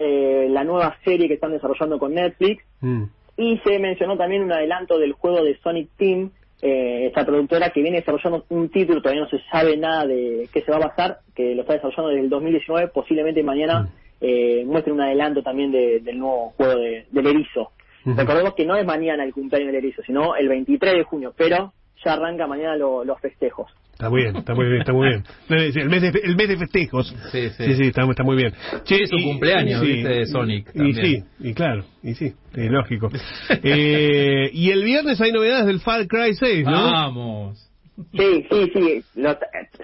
eh, 0.00 0.48
la 0.50 0.64
nueva 0.64 0.96
serie 1.04 1.28
que 1.28 1.34
están 1.34 1.52
desarrollando 1.52 1.98
con 1.98 2.14
Netflix. 2.14 2.64
Mm. 2.80 3.04
Y 3.36 3.58
se 3.58 3.78
mencionó 3.78 4.16
también 4.16 4.42
un 4.42 4.52
adelanto 4.52 4.98
del 4.98 5.12
juego 5.12 5.44
de 5.44 5.56
Sonic 5.58 5.90
Team, 5.96 6.32
eh, 6.62 7.06
esta 7.06 7.24
productora 7.24 7.70
que 7.70 7.82
viene 7.82 7.98
desarrollando 7.98 8.44
un 8.48 8.68
título, 8.70 9.00
todavía 9.00 9.22
no 9.22 9.28
se 9.28 9.40
sabe 9.50 9.76
nada 9.76 10.06
de 10.06 10.48
qué 10.52 10.62
se 10.62 10.70
va 10.70 10.78
a 10.78 10.88
basar, 10.88 11.18
que 11.34 11.54
lo 11.54 11.62
está 11.62 11.74
desarrollando 11.74 12.08
desde 12.08 12.22
el 12.24 12.30
2019, 12.30 12.88
posiblemente 12.88 13.42
mañana 13.42 13.82
Mm. 13.82 13.88
eh, 14.20 14.64
muestre 14.66 14.92
un 14.92 15.00
adelanto 15.00 15.42
también 15.44 15.70
de- 15.70 16.00
del 16.00 16.18
nuevo 16.18 16.50
juego 16.56 16.74
de, 16.80 17.06
del 17.10 17.26
erizo. 17.28 17.70
Recordemos 18.04 18.54
que 18.54 18.64
no 18.64 18.74
es 18.76 18.84
mañana 18.86 19.22
el 19.22 19.32
cumpleaños 19.34 19.68
del 19.72 19.84
erizo, 19.84 20.02
sino 20.02 20.34
el 20.34 20.48
23 20.48 20.94
de 20.94 21.02
junio, 21.04 21.32
pero 21.36 21.72
ya 22.04 22.12
arranca 22.14 22.46
mañana 22.46 22.74
lo- 22.76 23.04
los 23.04 23.20
festejos. 23.20 23.70
Está 23.98 24.10
muy 24.10 24.22
bien, 24.22 24.36
está 24.36 24.54
muy 24.54 24.66
bien, 24.66 24.78
está 24.80 24.92
muy 24.92 25.08
bien. 25.08 25.24
El 25.74 25.88
mes 25.90 26.02
de, 26.02 26.20
el 26.22 26.36
mes 26.36 26.48
de 26.48 26.56
festejos. 26.56 27.08
Sí, 27.32 27.50
sí. 27.50 27.64
Sí, 27.64 27.74
sí, 27.74 27.82
está, 27.88 28.04
está 28.08 28.22
muy 28.22 28.36
bien. 28.36 28.52
Che, 28.84 29.02
Es 29.02 29.10
su 29.10 29.16
cumpleaños, 29.16 29.80
viste, 29.82 30.08
de 30.08 30.26
Sonic 30.26 30.68
Y 30.72 30.78
también. 30.78 31.04
sí, 31.04 31.24
y 31.40 31.52
claro, 31.52 31.84
y 32.04 32.14
sí, 32.14 32.32
es 32.54 32.70
lógico. 32.70 33.10
eh, 33.64 34.50
y 34.52 34.70
el 34.70 34.84
viernes 34.84 35.20
hay 35.20 35.32
novedades 35.32 35.66
del 35.66 35.80
Far 35.80 36.06
Cry 36.06 36.32
6, 36.34 36.64
¿no? 36.66 36.92
Vamos. 36.92 37.68
Sí, 38.16 38.46
sí, 38.48 38.70
sí, 38.72 39.02
lo, 39.16 39.36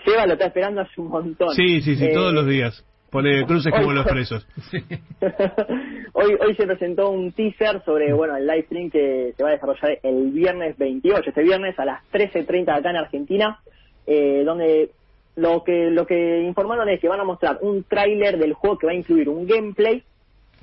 Seba 0.04 0.26
lo 0.28 0.35
está 0.35 0.47
esperando 0.47 0.83
hace 0.83 1.00
un 1.00 1.09
montón. 1.09 1.49
sí, 1.56 1.80
sí, 1.80 1.97
sí, 1.97 2.04
Eh, 2.04 2.11
todos 2.14 2.33
los 2.33 2.47
días. 2.47 2.85
Pone 3.11 3.44
cruces 3.47 3.73
como 3.73 3.88
hoy- 3.88 3.94
los 3.97 4.06
presos. 4.06 4.47
hoy, 6.12 6.37
hoy 6.40 6.54
se 6.56 6.66
presentó 6.66 7.11
un 7.11 7.33
teaser 7.33 7.83
sobre 7.85 8.12
bueno 8.12 8.37
el 8.37 8.47
live 8.47 8.62
stream 8.66 8.90
que 8.90 9.33
se 9.37 9.42
va 9.42 9.50
a 9.50 9.52
desarrollar 9.52 9.99
el 10.02 10.30
viernes 10.30 10.76
28, 10.78 11.30
este 11.30 11.42
viernes 11.42 11.78
a 11.78 11.85
las 11.85 12.02
13.30 12.12 12.76
acá 12.78 12.90
en 12.90 12.97
Argentina, 12.97 13.59
eh, 14.06 14.42
donde 14.44 14.90
lo 15.37 15.64
que 15.64 15.90
lo 15.90 16.06
que 16.06 16.42
informaron 16.42 16.88
es 16.88 17.00
que 17.00 17.08
van 17.08 17.20
a 17.20 17.25
mostrar 17.25 17.58
un 17.62 17.84
tráiler 17.84 18.38
del 18.38 18.52
juego 18.54 18.78
que 18.78 18.87
va 18.87 18.92
a 18.92 18.96
incluir 18.96 19.28
un 19.28 19.46
gameplay 19.46 20.02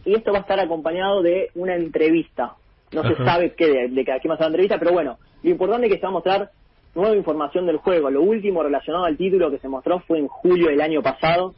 y 0.06 0.16
esto 0.16 0.32
va 0.32 0.40
a 0.40 0.42
estar 0.42 0.60
acompañado 0.60 1.22
de 1.22 1.50
una 1.56 1.76
entrevista. 1.76 2.56
No 2.92 3.04
se 3.04 3.16
sabe 3.24 3.54
qué 3.54 3.68
de, 3.68 3.88
de 3.90 4.04
qué 4.04 4.28
va 4.28 4.36
a 4.36 4.38
ser 4.38 4.46
la 4.46 4.48
entrevista, 4.48 4.80
pero 4.80 4.92
bueno, 4.92 5.18
lo 5.44 5.50
importante 5.50 5.88
es 5.88 5.94
que 5.94 6.00
se 6.00 6.04
va 6.04 6.10
a 6.10 6.14
mostrar 6.14 6.52
nueva 6.96 7.16
información 7.16 7.66
del 7.66 7.78
juego. 7.78 8.10
Lo 8.10 8.22
último 8.22 8.64
relacionado 8.64 9.06
al 9.06 9.18
título 9.18 9.52
que 9.52 9.60
se 9.60 9.68
mostró 9.68 10.00
fue 10.02 10.20
en 10.20 10.28
julio 10.28 10.68
del 10.68 10.82
año 10.82 11.02
pasado. 11.02 11.56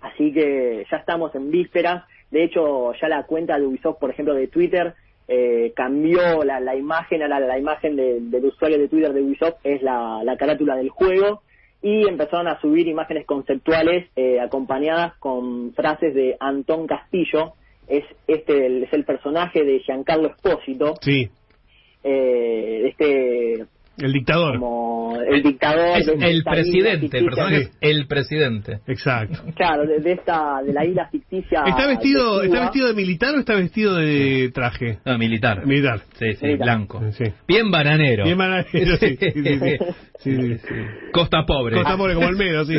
Así 0.00 0.32
que 0.32 0.86
ya 0.90 0.96
estamos 0.96 1.34
en 1.34 1.50
vísperas. 1.50 2.04
De 2.30 2.44
hecho, 2.44 2.92
ya 2.94 3.08
la 3.08 3.24
cuenta 3.24 3.58
de 3.58 3.66
Ubisoft, 3.66 3.98
por 3.98 4.10
ejemplo, 4.10 4.34
de 4.34 4.48
Twitter, 4.48 4.94
eh, 5.32 5.72
cambió 5.76 6.42
la, 6.42 6.58
la 6.58 6.74
imagen, 6.74 7.22
ahora 7.22 7.38
la 7.38 7.56
imagen 7.56 7.94
de- 7.94 8.18
del 8.20 8.44
usuario 8.46 8.78
de 8.78 8.88
Twitter 8.88 9.12
de 9.12 9.22
Ubisoft 9.22 9.58
es 9.64 9.80
la, 9.80 10.22
la 10.24 10.36
carátula 10.36 10.74
del 10.76 10.88
juego 10.90 11.42
y 11.82 12.06
empezaron 12.08 12.48
a 12.48 12.60
subir 12.60 12.88
imágenes 12.88 13.24
conceptuales 13.26 14.10
eh, 14.16 14.40
acompañadas 14.40 15.14
con 15.18 15.72
frases 15.74 16.14
de 16.14 16.36
Antón 16.40 16.86
Castillo, 16.88 17.52
es 17.86 18.04
este 18.26 18.82
es 18.84 18.92
el 18.92 19.04
personaje 19.04 19.64
de 19.64 19.78
Giancarlo 19.80 20.28
Espósito, 20.28 20.94
Sí, 21.00 21.30
eh, 22.02 22.88
este 22.88 23.66
el 24.02 24.12
dictador. 24.12 24.58
como 24.58 25.16
el 25.20 25.42
dictador 25.42 25.98
Es 25.98 26.06
de 26.06 26.12
el 26.30 26.42
presidente, 26.44 27.18
el 27.18 27.24
personaje 27.26 27.56
es 27.58 27.70
el 27.80 28.06
presidente. 28.06 28.78
Exacto. 28.86 29.38
Claro, 29.54 29.86
de, 29.86 29.98
de 30.00 30.12
esta 30.12 30.62
de 30.64 30.72
la 30.72 30.84
isla 30.84 31.08
ficticia. 31.10 31.62
¿Está 31.66 31.86
vestido, 31.86 32.40
de 32.40 32.46
¿Está 32.46 32.60
vestido 32.62 32.88
de 32.88 32.94
militar 32.94 33.34
o 33.34 33.38
está 33.38 33.54
vestido 33.54 33.96
de 33.96 34.50
traje? 34.54 34.98
No, 35.04 35.18
militar. 35.18 35.66
Militar. 35.66 36.00
Sí, 36.18 36.32
sí, 36.34 36.46
Militar. 36.46 36.66
blanco. 36.66 37.00
Sí. 37.12 37.24
Bien 37.46 37.70
bananero. 37.70 38.24
Bien 38.24 38.38
bananero, 38.38 38.96
sí, 38.96 39.16
sí, 39.16 39.30
sí, 39.32 39.58
sí. 39.58 39.78
Sí, 40.20 40.36
sí, 40.36 40.58
sí. 40.58 40.74
Costa 41.12 41.44
pobre. 41.46 41.76
Costa 41.76 41.96
pobre 41.96 42.14
como 42.14 42.26
Almedo, 42.26 42.64
sí. 42.66 42.74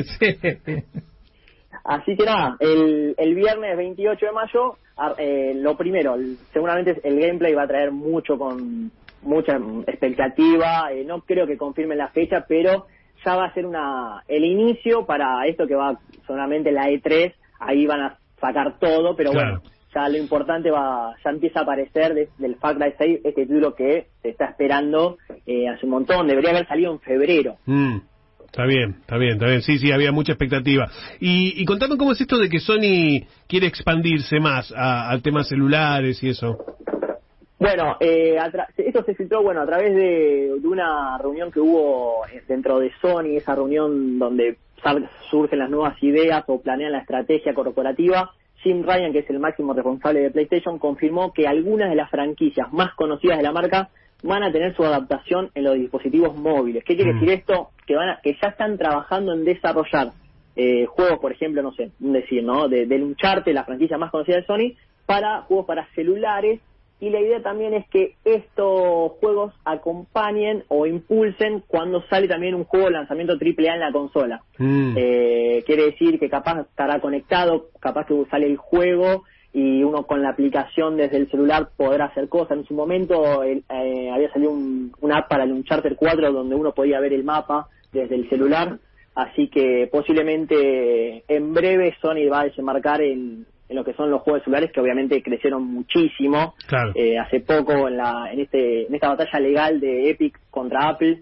Así 1.84 2.16
que 2.16 2.25
nada, 2.25 2.56
el, 2.60 3.16
el 3.18 3.36
viernes 3.36 3.75
28 3.75 4.25
de 4.25 4.32
mayo, 4.32 4.75
ar- 4.98 5.16
eh, 5.18 5.54
lo 5.56 5.75
primero, 5.75 6.13
el- 6.16 6.38
seguramente 6.54 7.00
el 7.04 7.20
gameplay 7.20 7.54
va 7.56 7.63
a 7.63 7.68
traer 7.68 7.92
mucho 7.92 8.38
con 8.38 8.92
mucha 9.24 9.58
expectativa. 9.88 10.92
eh, 10.92 11.04
no 11.06 11.22
creo 11.22 11.48
que 11.48 11.58
confirmen 11.58 11.98
la 11.98 12.10
fecha, 12.10 12.46
pero 12.48 12.88
ya 13.25 13.36
va 13.36 13.46
a 13.46 13.54
ser 13.54 13.66
una 13.66 14.24
el 14.28 14.44
inicio 14.46 15.06
para 15.06 15.46
esto 15.48 15.68
que 15.68 15.75
va 15.75 16.00
solamente 16.28 16.72
la 16.72 16.90
E3. 16.90 17.34
Ahí 17.60 17.86
van 17.86 18.01
a 18.01 18.18
sacar 18.40 18.80
todo, 18.80 19.16
pero 19.16 19.32
Claro. 19.32 19.60
bueno, 19.62 19.72
ya 19.94 20.10
lo 20.10 20.18
importante 20.18 20.72
va 20.72 21.13
ya 21.24 21.30
empieza 21.30 21.60
a 21.60 21.63
aparecer 21.63 22.16
del 22.38 22.56
Far 22.56 22.78
Cry 22.78 22.94
6 22.98 23.20
este 23.24 23.46
título 23.46 23.75
que 23.75 24.08
se 24.22 24.30
está 24.30 24.46
esperando 24.46 25.18
eh, 25.46 25.68
hace 25.68 25.86
un 25.86 25.92
montón. 25.92 26.28
Debería 26.28 26.51
haber 26.51 26.68
salido 26.68 26.92
en 26.94 27.00
febrero. 27.01 27.58
Mm, 27.68 27.98
está 28.46 28.66
bien, 28.66 28.96
está 29.01 29.18
bien, 29.18 29.34
está 29.34 29.46
bien. 29.48 29.62
Sí, 29.62 29.78
sí, 29.78 29.92
había 29.92 30.12
mucha 30.12 30.32
expectativa. 30.32 30.90
Y, 31.20 31.62
y 31.62 31.66
contame 31.66 31.98
cómo 31.98 32.13
es 32.13 32.22
esto 32.22 32.38
de 32.40 32.50
que 32.50 32.60
Sony 32.60 33.28
quiere 33.48 33.68
expandirse 33.68 34.40
más 34.40 34.74
al 34.75 35.22
tema 35.22 35.44
celulares 35.44 36.24
y 36.24 36.30
eso. 36.30 36.58
Bueno, 37.60 37.96
eh, 38.00 38.40
esto 38.91 39.03
se 39.03 39.15
filtró 39.15 39.41
bueno 39.41 39.62
a 39.62 39.65
través 39.65 39.95
de, 39.95 40.55
de 40.60 40.67
una 40.67 41.17
reunión 41.17 41.51
que 41.51 41.60
hubo 41.60 42.25
eh, 42.31 42.41
dentro 42.48 42.79
de 42.79 42.91
Sony, 43.01 43.36
esa 43.38 43.55
reunión 43.55 44.19
donde 44.19 44.57
surgen 45.29 45.60
las 45.60 45.69
nuevas 45.69 46.01
ideas 46.03 46.43
o 46.48 46.60
planean 46.62 46.91
la 46.91 47.00
estrategia 47.00 47.53
corporativa. 47.53 48.31
Jim 48.63 48.83
Ryan, 48.83 49.12
que 49.12 49.19
es 49.19 49.29
el 49.29 49.39
máximo 49.39 49.74
responsable 49.74 50.19
de 50.21 50.31
PlayStation, 50.31 50.77
confirmó 50.79 51.33
que 51.33 51.48
algunas 51.48 51.89
de 51.89 51.95
las 51.95 52.10
franquicias 52.10 52.71
más 52.74 52.93
conocidas 52.95 53.38
de 53.38 53.43
la 53.43 53.51
marca 53.51 53.89
van 54.24 54.43
a 54.43 54.51
tener 54.51 54.75
su 54.75 54.83
adaptación 54.83 55.50
en 55.55 55.63
los 55.63 55.75
dispositivos 55.75 56.36
móviles. 56.36 56.83
¿Qué 56.83 56.95
quiere 56.95 57.13
Mm. 57.13 57.19
decir 57.19 57.29
esto? 57.39 57.69
Que 57.88 57.95
van 57.95 58.10
a- 58.10 58.19
que 58.21 58.33
ya 58.41 58.50
están 58.50 58.77
trabajando 58.77 59.33
en 59.33 59.45
desarrollar 59.45 60.10
eh, 60.55 60.86
juegos, 60.86 61.19
por 61.19 61.31
ejemplo, 61.31 61.62
no 61.63 61.71
sé, 61.71 61.91
decir, 62.00 62.43
¿no? 62.43 62.67
De, 62.67 62.86
del 62.86 63.03
Uncharted, 63.03 63.53
la 63.53 63.63
franquicia 63.63 63.98
más 63.98 64.12
conocida 64.12 64.36
de 64.36 64.45
Sony, 64.45 64.75
para 65.05 65.41
juegos 65.43 65.65
para 65.65 65.88
celulares 65.95 66.60
y 67.01 67.10
la 67.10 67.20
idea 67.20 67.41
también 67.41 67.74
es 67.74 67.88
que 67.89 68.13
estos 68.24 69.13
juegos 69.20 69.53
acompañen 69.65 70.63
o 70.67 70.86
impulsen 70.86 71.63
cuando 71.67 72.03
sale 72.03 72.27
también 72.27 72.53
un 72.53 72.63
juego 72.63 72.86
de 72.86 72.91
lanzamiento 72.91 73.34
AAA 73.34 73.74
en 73.74 73.79
la 73.79 73.91
consola. 73.91 74.43
Mm, 74.60 74.93
Eh, 74.96 75.63
quiere 75.65 75.86
decir 75.86 76.20
que 76.20 76.29
capaz 76.29 76.62
estará 76.62 77.01
conectado, 77.01 77.70
capaz 77.79 78.05
que 78.05 78.13
sale 78.29 78.46
el 78.46 78.58
juego 78.58 79.24
y 79.51 79.84
uno 79.84 80.03
con 80.03 80.22
la 80.22 80.29
aplicación 80.29 80.96
desde 80.96 81.17
el 81.17 81.29
celular 81.31 81.70
podrá 81.75 82.05
hacer 82.05 82.29
cosas. 82.29 82.60
En 82.60 82.65
su 82.65 82.75
momento 82.75 83.43
eh, 83.43 83.63
había 83.67 84.31
salido 84.31 84.51
un, 84.51 84.93
una 85.01 85.17
app 85.17 85.27
para 85.27 85.43
el 85.43 85.53
Uncharted 85.53 85.96
4 85.96 86.31
donde 86.31 86.53
uno 86.53 86.72
podía 86.72 87.00
ver 87.00 87.13
el 87.13 87.24
mapa 87.24 87.67
desde 87.91 88.13
el 88.13 88.29
celular, 88.29 88.77
así 89.15 89.48
que 89.48 89.89
posiblemente 89.91 91.24
en 91.27 91.53
breve 91.53 91.96
Sony 92.00 92.29
va 92.31 92.41
a 92.41 92.46
desembarcar 92.46 93.01
en, 93.01 93.48
en 93.72 93.78
lo 93.78 93.84
que 93.86 93.94
son 93.94 94.12
los 94.12 94.22
juegos 94.22 94.44
celulares 94.44 94.72
que 94.74 94.82
obviamente 94.82 95.24
crecieron 95.24 95.63
muchísimo. 95.63 96.56
Claro. 96.68 96.92
Eh, 96.94 97.18
hace 97.18 97.40
poco 97.40 97.88
en, 97.88 97.96
la, 97.98 98.30
en, 98.32 98.42
este, 98.42 98.86
en 98.86 98.94
esta 98.94 99.08
batalla 99.10 99.40
legal 99.40 99.80
de 99.80 100.10
Epic 100.10 100.38
contra 100.50 100.90
Apple 100.90 101.22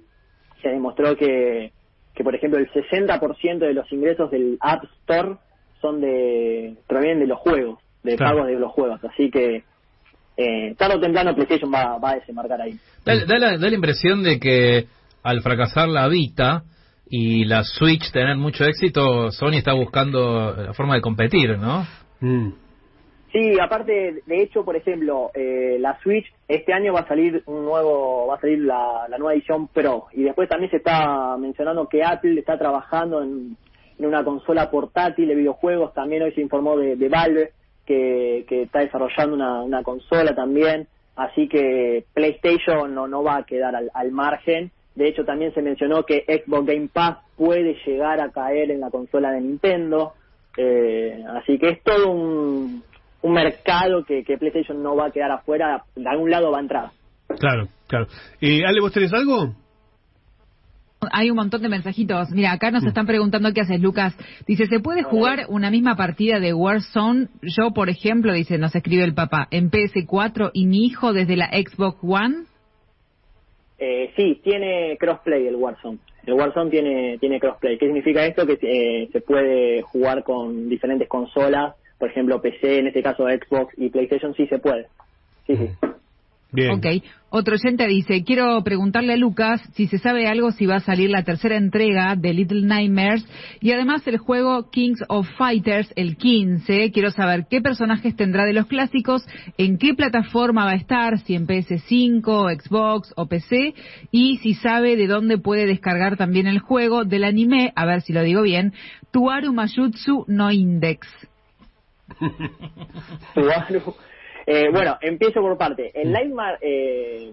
se 0.61 0.69
demostró 0.69 1.15
que, 1.15 1.71
que 2.15 2.23
por 2.23 2.33
ejemplo, 2.35 2.59
el 2.59 2.67
60% 2.71 3.59
de 3.59 3.73
los 3.73 3.89
ingresos 3.91 4.31
del 4.31 4.57
App 4.61 4.83
Store 5.01 5.35
son 5.79 6.01
de 6.01 6.75
provienen 6.87 7.19
de 7.19 7.27
los 7.27 7.39
juegos, 7.39 7.79
de 8.03 8.17
Claro. 8.17 8.37
pagos 8.37 8.47
de 8.51 8.59
los 8.59 8.71
juegos. 8.71 8.99
Así 9.05 9.29
que 9.29 9.63
eh, 10.35 10.75
tarde 10.75 10.95
o 10.95 10.99
temprano 10.99 11.35
PlayStation 11.35 11.71
va, 11.71 11.97
va 11.99 12.11
a 12.11 12.15
desembarcar 12.15 12.61
ahí. 12.61 12.73
Da, 13.05 13.13
da 13.25 13.37
la, 13.37 13.57
da 13.57 13.69
la 13.69 13.75
impresión 13.75 14.23
de 14.23 14.39
que 14.39 14.85
al 15.21 15.41
fracasar 15.41 15.87
la 15.87 16.07
Vita 16.07 16.63
y 17.09 17.45
la 17.45 17.63
Switch 17.63 18.11
tener 18.11 18.37
mucho 18.37 18.63
éxito, 18.65 19.31
Sony 19.31 19.53
está 19.57 19.73
buscando 19.73 20.53
la 20.55 20.73
forma 20.73 20.95
de 20.95 21.01
competir, 21.01 21.57
¿no? 21.57 21.85
Mm. 22.19 22.49
Sí, 23.31 23.59
aparte, 23.59 24.23
de 24.25 24.41
hecho, 24.41 24.65
por 24.65 24.75
ejemplo, 24.75 25.29
eh, 25.35 25.77
la 25.79 25.99
Switch 25.99 26.25
este 26.47 26.73
año 26.73 26.93
va 26.93 27.01
a 27.01 27.07
salir 27.07 27.43
un 27.45 27.63
nuevo, 27.63 28.25
va 28.25 28.35
a 28.35 28.41
salir 28.41 28.59
la, 28.59 29.07
nueva 29.19 29.33
edición 29.33 29.67
Pro 29.67 30.07
y 30.13 30.23
después 30.23 30.49
también 30.49 30.71
se 30.71 30.77
está 30.77 31.37
mencionando 31.37 31.87
que 31.87 32.03
Apple 32.03 32.39
está 32.39 32.57
trabajando 32.57 33.21
en, 33.21 33.55
una 33.99 34.23
consola 34.23 34.71
portátil 34.71 35.27
de 35.27 35.35
videojuegos. 35.35 35.93
También 35.93 36.23
hoy 36.23 36.31
se 36.31 36.41
informó 36.41 36.77
de, 36.77 36.95
de 36.95 37.09
Valve 37.09 37.51
que, 37.85 38.45
que 38.47 38.63
está 38.63 38.79
desarrollando 38.79 39.35
una, 39.35 39.61
una 39.61 39.83
consola 39.83 40.33
también. 40.33 40.87
Así 41.17 41.49
que 41.49 42.05
PlayStation 42.13 42.95
no, 42.95 43.07
no 43.09 43.23
va 43.23 43.35
a 43.35 43.43
quedar 43.43 43.75
al, 43.75 43.91
al 43.93 44.11
margen. 44.11 44.71
De 44.95 45.07
hecho, 45.07 45.25
también 45.25 45.53
se 45.53 45.61
mencionó 45.61 46.03
que 46.03 46.23
Xbox 46.25 46.65
Game 46.65 46.89
Pass 46.91 47.17
puede 47.35 47.75
llegar 47.85 48.21
a 48.21 48.31
caer 48.31 48.71
en 48.71 48.79
la 48.79 48.89
consola 48.89 49.31
de 49.31 49.41
Nintendo. 49.41 50.13
Eh, 50.57 51.23
así 51.37 51.57
que 51.57 51.69
es 51.69 51.83
todo 51.83 52.11
un, 52.11 52.83
un 53.21 53.33
mercado 53.33 54.03
que, 54.05 54.23
que 54.23 54.37
PlayStation 54.37 54.81
no 54.81 54.95
va 54.95 55.07
a 55.07 55.11
quedar 55.11 55.31
afuera, 55.31 55.83
de 55.95 56.09
algún 56.09 56.29
lado 56.29 56.51
va 56.51 56.57
a 56.57 56.61
entrar. 56.61 56.89
Claro, 57.39 57.67
claro. 57.87 58.07
Eh, 58.41 58.65
Ale, 58.65 58.81
¿vos 58.81 58.91
tenés 58.91 59.13
algo? 59.13 59.53
Hay 61.11 61.29
un 61.29 61.37
montón 61.37 61.61
de 61.61 61.69
mensajitos. 61.69 62.29
Mira, 62.31 62.51
acá 62.51 62.71
nos 62.71 62.83
están 62.83 63.05
preguntando 63.05 63.53
qué 63.53 63.61
haces, 63.61 63.79
Lucas. 63.79 64.17
Dice, 64.45 64.65
¿se 64.65 64.81
puede 64.81 65.03
jugar 65.03 65.45
una 65.47 65.71
misma 65.71 65.95
partida 65.95 66.39
de 66.39 66.53
Warzone? 66.53 67.27
Yo, 67.41 67.71
por 67.73 67.89
ejemplo, 67.89 68.33
dice, 68.33 68.57
nos 68.57 68.75
escribe 68.75 69.05
el 69.05 69.13
papá, 69.13 69.47
en 69.51 69.71
PS4 69.71 70.51
y 70.53 70.65
mi 70.65 70.85
hijo 70.85 71.13
desde 71.13 71.37
la 71.37 71.47
Xbox 71.47 71.99
One. 72.01 72.43
Eh, 73.77 74.11
sí, 74.17 74.41
tiene 74.43 74.97
crossplay 74.99 75.47
el 75.47 75.55
Warzone. 75.55 75.99
El 76.25 76.33
Warzone 76.33 76.69
tiene, 76.69 77.17
tiene 77.19 77.39
crossplay. 77.39 77.77
¿Qué 77.77 77.85
significa 77.85 78.25
esto? 78.25 78.45
Que 78.45 78.59
eh, 78.61 79.09
se 79.11 79.21
puede 79.21 79.81
jugar 79.81 80.23
con 80.23 80.69
diferentes 80.69 81.07
consolas 81.07 81.75
por 81.99 82.09
ejemplo, 82.09 82.41
PC, 82.41 82.79
en 82.79 82.87
este 82.87 83.03
caso 83.03 83.27
Xbox 83.27 83.73
y 83.77 83.89
PlayStation, 83.89 84.33
sí 84.33 84.47
se 84.47 84.57
puede. 84.57 84.87
Sí, 85.45 85.57
sí. 85.57 85.69
Bien. 86.51 86.71
Ok. 86.71 86.85
Otro 87.31 87.53
oyente 87.53 87.85
dice, 87.85 88.23
quiero 88.23 88.63
preguntarle 88.63 89.13
a 89.13 89.17
Lucas 89.17 89.61
si 89.75 89.85
se 89.85 89.99
sabe 89.99 90.27
algo 90.27 90.51
si 90.51 90.65
va 90.65 90.77
a 90.77 90.79
salir 90.79 91.11
la 91.11 91.23
tercera 91.23 91.57
entrega 91.57 92.15
de 92.15 92.33
Little 92.33 92.63
Nightmares 92.63 93.23
y 93.61 93.71
además 93.71 94.01
el 94.07 94.17
juego 94.17 94.71
Kings 94.71 95.03
of 95.09 95.29
Fighters, 95.37 95.93
el 95.95 96.17
15. 96.17 96.91
Quiero 96.91 97.11
saber 97.11 97.45
qué 97.47 97.61
personajes 97.61 98.15
tendrá 98.15 98.45
de 98.45 98.53
los 98.53 98.65
clásicos, 98.65 99.27
en 99.59 99.77
qué 99.77 99.93
plataforma 99.93 100.65
va 100.65 100.71
a 100.71 100.75
estar, 100.75 101.19
si 101.19 101.35
en 101.35 101.45
PS5, 101.45 102.63
Xbox 102.63 103.13
o 103.15 103.27
PC 103.27 103.75
y 104.09 104.37
si 104.37 104.55
sabe 104.55 104.95
de 104.95 105.05
dónde 105.05 105.37
puede 105.37 105.67
descargar 105.67 106.17
también 106.17 106.47
el 106.47 106.57
juego 106.57 107.05
del 107.05 107.25
anime, 107.25 107.73
a 107.75 107.85
ver 107.85 108.01
si 108.01 108.11
lo 108.11 108.23
digo 108.23 108.41
bien, 108.41 108.73
Tuaru 109.11 109.53
Mayutsu 109.53 110.25
no 110.27 110.51
Index. 110.51 111.07
Tuaru. 113.35 113.93
Eh, 114.45 114.69
bueno, 114.71 114.97
empiezo 115.01 115.41
por 115.41 115.57
parte. 115.57 115.91
El 115.93 116.11
Nightmare, 116.11 116.57
eh, 116.61 117.31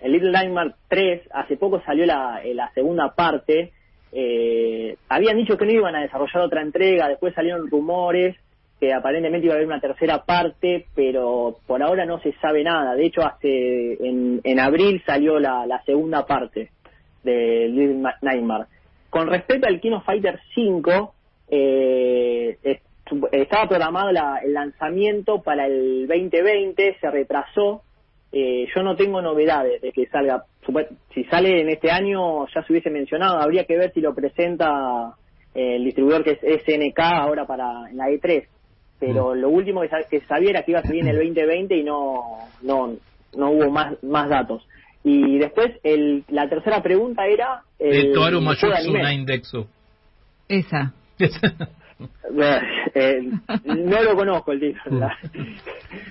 el 0.00 0.12
Little 0.12 0.32
Nightmare 0.32 0.74
3, 0.88 1.22
hace 1.32 1.56
poco 1.56 1.80
salió 1.84 2.06
la, 2.06 2.40
eh, 2.42 2.54
la 2.54 2.70
segunda 2.72 3.14
parte. 3.14 3.72
Eh, 4.12 4.96
habían 5.08 5.36
dicho 5.36 5.56
que 5.56 5.64
no 5.64 5.72
iban 5.72 5.96
a 5.96 6.02
desarrollar 6.02 6.42
otra 6.42 6.62
entrega, 6.62 7.08
después 7.08 7.34
salieron 7.34 7.70
rumores 7.70 8.36
que 8.78 8.92
aparentemente 8.92 9.46
iba 9.46 9.54
a 9.54 9.56
haber 9.58 9.68
una 9.68 9.80
tercera 9.80 10.24
parte, 10.24 10.86
pero 10.94 11.56
por 11.68 11.82
ahora 11.82 12.04
no 12.04 12.20
se 12.20 12.32
sabe 12.40 12.64
nada. 12.64 12.96
De 12.96 13.06
hecho, 13.06 13.22
hace 13.22 13.92
en, 14.04 14.40
en 14.42 14.58
abril 14.58 15.00
salió 15.06 15.38
la, 15.38 15.66
la 15.66 15.82
segunda 15.84 16.26
parte 16.26 16.70
de 17.22 17.68
Little 17.68 18.02
Nightmare. 18.22 18.64
Con 19.08 19.28
respecto 19.28 19.68
al 19.68 19.80
Kino 19.80 20.00
Fighter 20.00 20.40
5, 20.54 21.14
eh, 21.48 22.58
estaba 23.32 23.68
programado 23.68 24.12
la, 24.12 24.38
el 24.44 24.52
lanzamiento 24.54 25.42
para 25.42 25.66
el 25.66 26.06
2020, 26.06 26.96
se 27.00 27.10
retrasó. 27.10 27.82
Eh, 28.32 28.66
yo 28.74 28.82
no 28.82 28.96
tengo 28.96 29.20
novedades 29.20 29.82
de 29.82 29.92
que 29.92 30.06
salga. 30.06 30.44
Si 31.12 31.24
sale 31.24 31.60
en 31.60 31.68
este 31.68 31.90
año, 31.90 32.46
ya 32.48 32.62
se 32.62 32.72
hubiese 32.72 32.88
mencionado. 32.90 33.38
Habría 33.38 33.64
que 33.64 33.76
ver 33.76 33.92
si 33.92 34.00
lo 34.00 34.14
presenta 34.14 35.14
eh, 35.54 35.76
el 35.76 35.84
distribuidor 35.84 36.24
que 36.24 36.38
es 36.40 36.62
SNK 36.64 36.98
ahora 37.00 37.46
para 37.46 37.90
en 37.90 37.96
la 37.98 38.08
E3. 38.08 38.46
Pero 38.98 39.34
Mm. 39.34 39.38
lo 39.38 39.48
último 39.50 39.80
que, 39.82 39.88
sa- 39.88 40.08
que 40.08 40.20
sabía 40.22 40.50
era 40.50 40.62
que 40.62 40.70
iba 40.70 40.80
a 40.80 40.84
salir 40.84 41.02
en 41.02 41.08
el 41.08 41.16
2020 41.16 41.76
y 41.76 41.82
no 41.84 42.22
no 42.62 42.94
no 43.36 43.50
hubo 43.50 43.70
más 43.70 44.02
más 44.02 44.28
datos. 44.30 44.66
Y 45.04 45.36
después 45.38 45.72
el, 45.82 46.24
la 46.28 46.48
tercera 46.48 46.80
pregunta 46.82 47.26
era 47.26 47.62
De 47.78 47.90
el 47.90 48.12
Toaru 48.12 48.38
juego 48.38 48.40
de 48.40 48.46
Mayutsu 48.46 48.72
anime. 48.72 49.02
Naindexu. 49.02 49.66
Esa. 50.48 50.94
Eh, 52.94 53.20
no 53.64 54.02
lo 54.02 54.14
conozco 54.16 54.52
el 54.52 54.60
No 54.90 54.98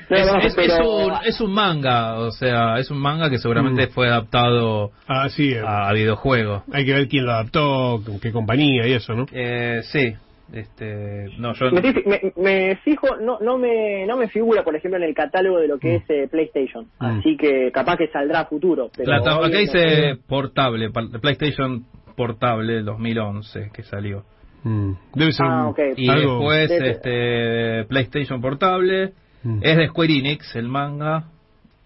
lo 0.10 0.16
es, 0.18 0.28
conozco, 0.30 0.48
es- 0.48 0.56
pero 0.56 0.74
es 0.74 0.80
un, 1.08 1.14
es 1.26 1.42
un 1.42 1.54
manga, 1.54 2.20
o 2.20 2.32
sea, 2.32 2.78
es 2.80 2.92
un 2.92 3.00
manga 3.00 3.30
que 3.30 3.38
seguramente 3.38 3.88
Mm. 3.88 3.90
fue 3.92 4.08
adaptado 4.08 4.92
Ah, 5.08 5.30
sí. 5.30 5.52
eh, 5.54 5.62
a, 5.66 5.92
videojuego. 5.94 6.64
Hay 6.74 6.86
que 6.86 6.94
ver 6.94 7.08
quién 7.08 7.26
lo 7.26 7.32
adaptó, 7.32 8.02
qué 8.22 8.32
compañía 8.32 8.88
y 8.88 8.94
eso, 8.94 9.14
¿no? 9.14 9.26
Eh, 9.32 9.82
sí, 9.84 10.14
este, 10.54 11.30
no, 11.38 11.54
yo... 11.54 11.72
me, 11.72 11.80
estoy- 11.80 12.04
me- 12.06 12.34
me 12.36 12.76
fijo, 12.78 13.16
no 13.18 13.40
no 13.40 13.58
me 13.58 14.06
no 14.06 14.18
me 14.18 14.28
figura, 14.28 14.64
por 14.64 14.76
ejemplo, 14.76 14.98
en 14.98 15.04
el 15.08 15.14
catálogo 15.16 15.60
de 15.60 15.68
lo 15.68 15.80
que 15.80 15.90
Mm. 15.94 15.96
es 15.96 16.10
eh, 16.10 16.28
PlayStation. 16.30 16.86
Mm. 17.00 17.06
Así 17.06 17.38
que 17.38 17.72
capaz 17.72 17.98
que 17.98 18.08
saldrá 18.10 18.42
a 18.42 18.46
futuro. 18.46 18.90
Pero 18.96 19.14
acá 19.14 19.32
no 19.36 19.48
dice 19.48 19.90
sé. 19.90 20.16
portable, 20.28 20.90
PlayStation 21.22 21.86
portable 22.16 22.82
2011 22.84 23.70
que 23.74 23.84
salió. 23.84 24.24
Mm. 24.64 24.92
Debe 25.16 25.32
ser 25.32 25.46
Ah. 25.50 25.74
Y 25.98 26.10
algo... 26.10 26.34
después 26.52 26.70
Debe- 26.70 26.90
este 26.92 27.86
PlayStation 27.86 28.42
portable 28.42 29.14
Mm. 29.44 29.60
es 29.64 29.78
de 29.78 29.88
Square 29.88 30.14
Enix 30.20 30.56
el 30.56 30.68
manga 30.68 31.24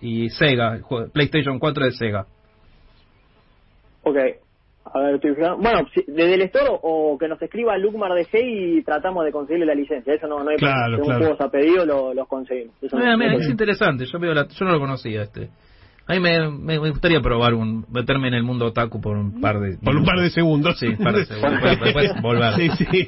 y 0.01 0.29
Sega, 0.29 0.75
el 0.75 0.82
juego- 0.82 1.10
PlayStation 1.12 1.58
4 1.58 1.86
de 1.86 1.91
Sega. 1.94 2.25
Ok. 4.03 4.17
A 4.94 5.00
ver, 5.00 5.15
estoy 5.15 5.34
fijando. 5.36 5.58
Bueno, 5.58 5.88
si- 5.94 6.03
desde 6.08 6.36
el 6.36 6.41
store 6.44 6.67
o 6.84 7.17
que 7.17 7.27
nos 7.27 7.41
escriba 7.41 7.77
Lucmar 7.77 8.13
de 8.13 8.25
G 8.25 8.39
y 8.79 8.84
tratamos 8.84 9.25
de 9.25 9.32
conseguirle 9.32 9.65
la 9.65 9.74
licencia. 9.74 10.13
Eso 10.13 10.27
no, 10.27 10.44
no 10.44 10.50
hay 10.51 10.57
Claro, 10.57 10.75
problema. 10.75 10.96
Según 10.98 11.05
claro. 11.05 11.20
juegos 11.25 11.42
a 11.42 11.50
pedido 11.51 11.85
lo- 11.85 12.14
los 12.14 12.27
conseguimos. 12.27 12.75
Eso 12.81 12.96
Mira, 12.98 13.11
no 13.14 13.18
mira, 13.18 13.33
es 13.35 13.50
interesante, 13.50 14.05
yo, 14.05 14.20
veo 14.20 14.33
la- 14.33 14.48
yo 14.48 14.66
no 14.66 14.72
lo 14.74 14.79
conocía 14.79 15.24
este. 15.24 15.50
A 16.07 16.13
mí 16.13 16.20
me, 16.20 16.50
me, 16.51 16.79
me 16.79 16.89
gustaría 16.91 17.20
probar 17.20 17.55
un, 17.55 17.83
meterme 17.91 18.27
en 18.27 18.35
el 18.35 18.44
mundo 18.44 18.68
otaku 18.68 19.01
por 19.01 19.18
un 19.18 19.41
par 19.41 19.59
de 19.59 19.77
Por 19.79 19.96
un 19.96 20.05
par 20.05 20.20
de 20.20 20.29
segundos. 20.29 20.77
Sí, 20.77 20.85
un 20.87 20.98
par 20.98 21.15
de 21.15 21.25
segundos, 21.25 21.59
después- 21.63 21.94
después 21.96 22.22
volver. 22.22 22.53
Sí, 22.55 22.70
sí. 22.91 23.07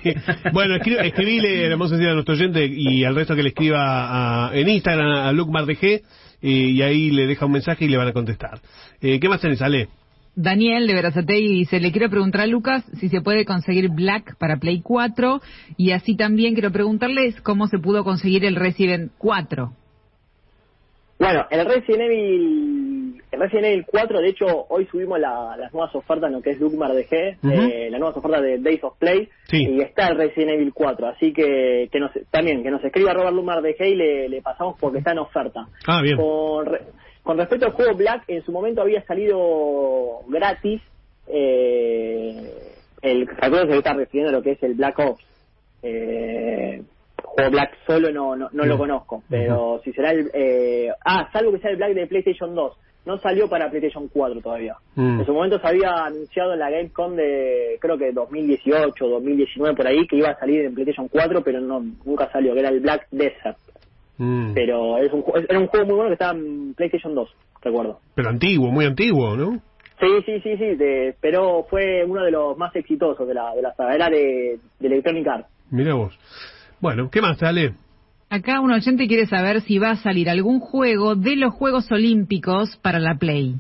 Bueno, 0.51 0.75
escri- 0.77 0.99
escribile, 1.05 1.62
le 1.63 1.69
vamos 1.69 1.91
a 1.91 1.95
decir 1.95 2.10
a 2.10 2.13
nuestro 2.15 2.33
oyente 2.33 2.65
y 2.65 3.03
al 3.03 3.13
resto 3.15 3.36
que 3.36 3.43
le 3.43 3.49
escriba 3.49 4.47
a- 4.47 4.55
en 4.57 4.67
Instagram 4.67 5.07
a 5.27 5.31
Luke 5.31 5.51
Mardg 5.51 6.01
y 6.41 6.81
ahí 6.81 7.12
le 7.12 7.27
deja 7.27 7.45
un 7.45 7.51
mensaje 7.51 7.86
y 7.86 7.88
le 7.88 7.97
van 7.97 8.07
a 8.07 8.13
contestar. 8.13 8.60
Eh, 9.01 9.19
¿Qué 9.19 9.29
más 9.29 9.41
tenés, 9.41 9.62
Ale? 9.62 9.89
Daniel 10.36 10.86
de 10.86 10.93
Verazategui 10.93 11.47
dice, 11.60 11.79
le 11.79 11.91
quiero 11.91 12.10
preguntar 12.12 12.41
a 12.41 12.45
Lucas 12.47 12.83
si 12.99 13.10
se 13.10 13.21
puede 13.21 13.43
conseguir 13.43 13.89
Black 13.89 14.38
para 14.38 14.57
Play 14.57 14.81
4 14.81 15.41
y 15.77 15.91
así 15.91 16.15
también 16.15 16.53
quiero 16.53 16.71
preguntarles 16.71 17.41
cómo 17.41 17.67
se 17.67 17.79
pudo 17.79 18.03
conseguir 18.03 18.45
el 18.45 18.55
Resident 18.55 19.12
4. 19.17 19.71
Bueno, 21.19 21.47
el 21.49 21.65
Resident 21.65 22.01
Evil, 22.03 23.23
el 23.32 23.39
Resident 23.39 23.65
Evil 23.65 23.86
4, 23.88 24.19
de 24.21 24.30
hecho, 24.30 24.45
hoy 24.69 24.86
subimos 24.86 25.19
la- 25.19 25.58
las 25.58 25.73
nuevas 25.73 25.93
ofertas 25.95 26.27
en 26.27 26.34
lo 26.36 26.41
que 26.41 26.51
es 26.51 26.60
Lucmar 26.60 26.93
de 26.93 27.08
G, 27.08 27.38
Ujú. 27.43 27.51
eh, 27.71 27.89
las 27.89 27.99
nuevas 27.99 28.15
ofertas 28.17 28.43
de 28.43 28.60
Days 28.60 28.84
of 28.84 28.97
Play, 28.99 29.27
Sí. 29.45 29.67
y 29.67 29.82
está 29.82 30.10
el 30.10 30.17
Resident 30.17 30.51
Evil 30.51 30.71
4, 30.73 31.08
así 31.08 31.34
que, 31.34 31.89
que 31.91 31.99
nos, 31.99 32.12
también, 32.30 32.62
que 32.62 32.69
nos 32.69 32.84
escriba 32.84 33.13
Robert 33.13 33.34
Lucmar 33.36 33.62
de 33.63 33.75
G 33.75 33.89
y 33.89 33.95
le, 33.95 34.30
le 34.30 34.41
pasamos 34.43 34.75
porque 34.80 34.99
está 34.99 35.12
en 35.13 35.19
oferta. 35.19 35.67
Ah, 35.88 36.01
bien. 36.03 36.17
Con, 36.17 36.65
re- 36.67 36.82
con 37.23 37.38
respecto 37.38 37.65
al 37.65 37.71
juego 37.73 37.95
Black, 37.97 38.23
en 38.27 38.43
su 38.43 38.51
momento 38.51 38.82
había 38.82 39.01
salido 39.06 40.19
gratis, 40.27 40.82
eh, 41.27 42.51
el, 43.01 43.27
se 43.27 43.77
está 43.77 43.93
refiriendo 43.93 44.30
a 44.30 44.34
lo 44.38 44.41
que 44.43 44.51
es 44.51 44.62
el 44.63 44.75
Black 44.75 44.99
Ops, 44.99 45.23
eh, 45.84 46.84
juego 47.23 47.51
Black 47.51 47.71
solo 47.86 48.12
no, 48.12 48.36
no, 48.36 48.49
no 48.51 48.65
lo 48.65 48.77
conozco, 48.77 49.23
pero 49.30 49.80
si 49.84 49.91
será 49.93 50.12
el... 50.12 50.30
Eh, 50.34 50.89
ah, 51.06 51.30
salvo 51.32 51.51
que 51.51 51.60
sea 51.60 51.71
el 51.71 51.77
Black 51.77 51.93
de 51.93 52.08
PlayStation 52.08 52.53
2. 52.56 52.73
No 53.06 53.17
salió 53.19 53.47
para 53.47 53.69
PlayStation 53.69 54.10
4 54.10 54.41
todavía. 54.41 54.75
Mm. 54.95 55.21
En 55.21 55.25
su 55.25 55.32
momento 55.34 55.60
se 55.60 55.67
había 55.67 55.91
anunciado 56.06 56.53
en 56.53 56.60
la 56.60 56.69
Gamescom 56.69 57.15
de, 57.15 57.77
creo 57.80 57.97
que 57.97 58.12
2018, 58.12 59.08
2019 59.08 59.75
por 59.77 59.88
ahí, 59.88 60.06
que 60.08 60.17
iba 60.17 60.30
a 60.30 60.38
salir 60.39 60.65
en 60.65 60.73
PlayStation 60.73 61.08
4, 61.08 61.41
pero 61.41 61.62
no 61.62 61.80
nunca 62.06 62.30
salió, 62.32 62.53
que 62.53 62.60
era 62.60 62.69
el 62.69 62.82
Black 62.82 63.08
Desert. 63.12 63.58
Mm. 64.17 64.53
Pero 64.53 64.97
es 64.97 65.13
un, 65.13 65.23
era 65.47 65.60
un 65.60 65.67
juego 65.67 65.86
muy 65.86 65.95
bueno 65.95 66.10
que 66.10 66.13
estaba 66.15 66.38
en 66.38 66.73
PlayStation 66.73 67.15
2, 67.15 67.30
recuerdo. 67.62 67.99
Pero 68.13 68.30
antiguo, 68.30 68.71
muy 68.71 68.86
antiguo, 68.86 69.38
¿no? 69.38 69.62
Sí, 69.99 70.08
sí, 70.25 70.39
sí, 70.41 70.58
sí, 70.58 70.75
de- 70.75 71.15
pero 71.21 71.65
fue 71.69 72.03
uno 72.06 72.23
de 72.23 72.32
los 72.32 72.58
más 72.58 72.75
exitosos 72.75 73.27
de 73.27 73.34
la, 73.34 73.56
de 73.56 73.62
la 73.62 73.73
saga, 73.73 73.95
era 73.95 74.10
de, 74.10 74.60
de 74.80 74.88
Electronic 74.88 75.27
Arts. 75.27 75.47
Mira 75.71 75.93
vos. 75.95 76.17
Bueno, 76.79 77.09
¿qué 77.11 77.21
más, 77.21 77.41
Ale? 77.41 77.73
Acá 78.29 78.59
un 78.59 78.71
oyente 78.71 79.07
quiere 79.07 79.25
saber 79.25 79.61
si 79.61 79.79
va 79.79 79.91
a 79.91 79.95
salir 79.97 80.29
algún 80.29 80.59
juego 80.59 81.15
de 81.15 81.35
los 81.37 81.53
Juegos 81.53 81.89
Olímpicos 81.91 82.77
para 82.83 82.99
la 82.99 83.15
Play. 83.15 83.55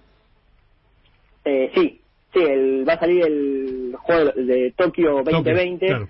Eh, 1.45 1.71
sí, 1.73 2.01
sí, 2.33 2.39
el, 2.41 2.87
va 2.87 2.93
a 2.93 2.99
salir 2.99 3.25
el 3.25 3.95
juego 3.97 4.31
de 4.35 4.73
Tokio 4.75 5.23
2020. 5.23 5.85
Claro. 5.87 6.07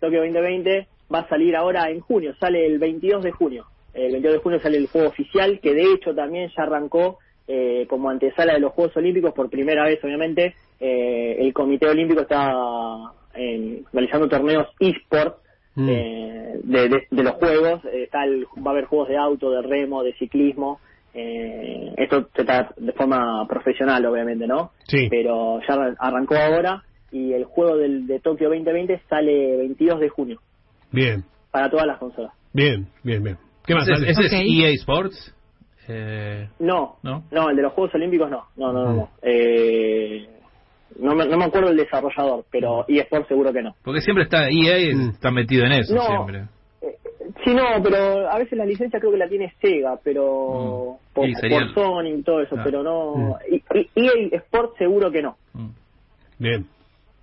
Tokio 0.00 0.18
2020 0.20 0.88
va 1.14 1.20
a 1.20 1.28
salir 1.28 1.54
ahora 1.54 1.88
en 1.90 2.00
junio, 2.00 2.34
sale 2.40 2.66
el 2.66 2.78
22 2.78 3.22
de 3.22 3.30
junio. 3.30 3.66
El 3.94 4.12
22 4.12 4.32
de 4.32 4.38
junio 4.42 4.58
sale 4.60 4.78
el 4.78 4.88
juego 4.88 5.08
oficial, 5.08 5.60
que 5.62 5.74
de 5.74 5.92
hecho 5.92 6.14
también 6.14 6.50
ya 6.56 6.64
arrancó 6.64 7.18
eh, 7.46 7.86
como 7.88 8.08
antesala 8.10 8.54
de 8.54 8.60
los 8.60 8.72
Juegos 8.72 8.96
Olímpicos 8.96 9.32
por 9.32 9.48
primera 9.50 9.84
vez, 9.84 10.02
obviamente. 10.02 10.54
Eh, 10.80 11.36
el 11.38 11.52
Comité 11.52 11.86
Olímpico 11.88 12.22
está 12.22 12.52
en- 13.34 13.84
realizando 13.92 14.28
torneos 14.28 14.66
eSport 14.80 15.36
Mm. 15.74 15.88
eh, 15.88 16.60
de, 16.64 16.88
de- 16.88 17.06
de 17.10 17.22
los 17.22 17.32
juegos. 17.34 17.84
Eh, 17.86 18.04
está 18.04 18.24
el- 18.24 18.44
va 18.64 18.70
a 18.70 18.74
haber 18.74 18.84
juegos 18.84 19.08
de 19.08 19.16
auto, 19.16 19.50
de 19.50 19.62
remo, 19.62 20.02
de 20.02 20.12
ciclismo. 20.14 20.80
Eh, 21.14 21.92
esto 21.98 22.28
se 22.34 22.42
está 22.42 22.70
de 22.76 22.92
forma 22.92 23.46
profesional, 23.46 24.04
obviamente, 24.06 24.46
¿no? 24.46 24.70
Sí. 24.86 25.08
Pero 25.10 25.60
ya 25.60 25.74
arran- 25.74 25.96
arrancó 25.98 26.36
ahora 26.36 26.82
y 27.10 27.32
el 27.32 27.44
juego 27.44 27.76
del, 27.76 28.06
de 28.06 28.20
Tokio 28.20 28.48
2020 28.48 29.00
sale 29.08 29.56
22 29.58 30.00
de 30.00 30.08
junio 30.08 30.40
Bien, 30.90 31.24
para 31.50 31.68
todas 31.70 31.86
las 31.86 31.98
consolas. 31.98 32.32
bien, 32.54 32.86
bien, 33.02 33.22
bien. 33.22 33.36
¿Qué 33.66 33.74
más, 33.74 33.86
¿Ese, 33.88 34.26
es 34.26 34.32
EA 34.32 34.70
Sports? 34.70 35.34
Eh, 35.88 36.48
No, 36.60 36.96
¿No? 37.02 37.24
no, 37.30 37.50
el 37.50 37.56
de 37.56 37.62
los 37.62 37.72
Juegos 37.72 37.94
Olímpicos 37.94 38.30
no, 38.30 38.44
no, 38.56 38.72
no, 38.72 38.84
no. 38.84 38.92
Mm. 38.92 38.96
no. 38.96 39.08
Eh, 39.22 40.26
no, 40.98 41.14
me, 41.14 41.26
no 41.26 41.36
me 41.38 41.44
acuerdo 41.44 41.70
el 41.70 41.76
desarrollador, 41.76 42.44
pero 42.50 42.84
eSport 42.88 43.28
seguro 43.28 43.52
que 43.52 43.62
no. 43.62 43.74
porque 43.82 44.00
siempre 44.00 44.24
está 44.24 44.48
EA 44.48 44.94
Mm. 44.94 45.10
está 45.10 45.30
metido 45.30 45.64
en 45.66 45.72
eso 45.72 45.94
No. 45.94 46.02
siempre. 46.06 46.44
Eh, 46.82 46.96
Sí, 47.44 47.54
no, 47.54 47.62
pero 47.82 48.28
a 48.30 48.38
veces 48.38 48.56
la 48.58 48.64
licencia 48.66 48.98
creo 49.00 49.10
que 49.12 49.18
la 49.18 49.28
tiene 49.28 49.52
Sega, 49.60 49.98
pero 50.04 50.98
Mm. 50.98 51.14
por, 51.14 51.28
por 51.50 51.74
Sony 51.74 52.18
y 52.18 52.22
todo 52.22 52.40
eso, 52.40 52.54
Claro. 52.56 52.64
pero 52.64 52.82
no. 52.82 53.36
Y- 53.50 53.62
EA 53.94 54.36
Sport 54.38 54.76
seguro 54.78 55.10
que 55.10 55.22
no. 55.22 55.36
Mm. 55.54 55.68
Bien. 56.38 56.66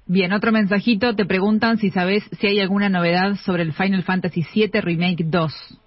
Bien, 0.07 0.33
otro 0.33 0.51
mensajito, 0.51 1.15
te 1.15 1.25
preguntan 1.25 1.77
si 1.77 1.91
sabes 1.91 2.23
si 2.39 2.47
hay 2.47 2.59
alguna 2.59 2.89
novedad 2.89 3.35
sobre 3.45 3.61
el 3.63 3.73
Final 3.73 4.03
Fantasy 4.03 4.43
VII 4.53 4.81
Remake 4.81 5.23
2. 5.25 5.79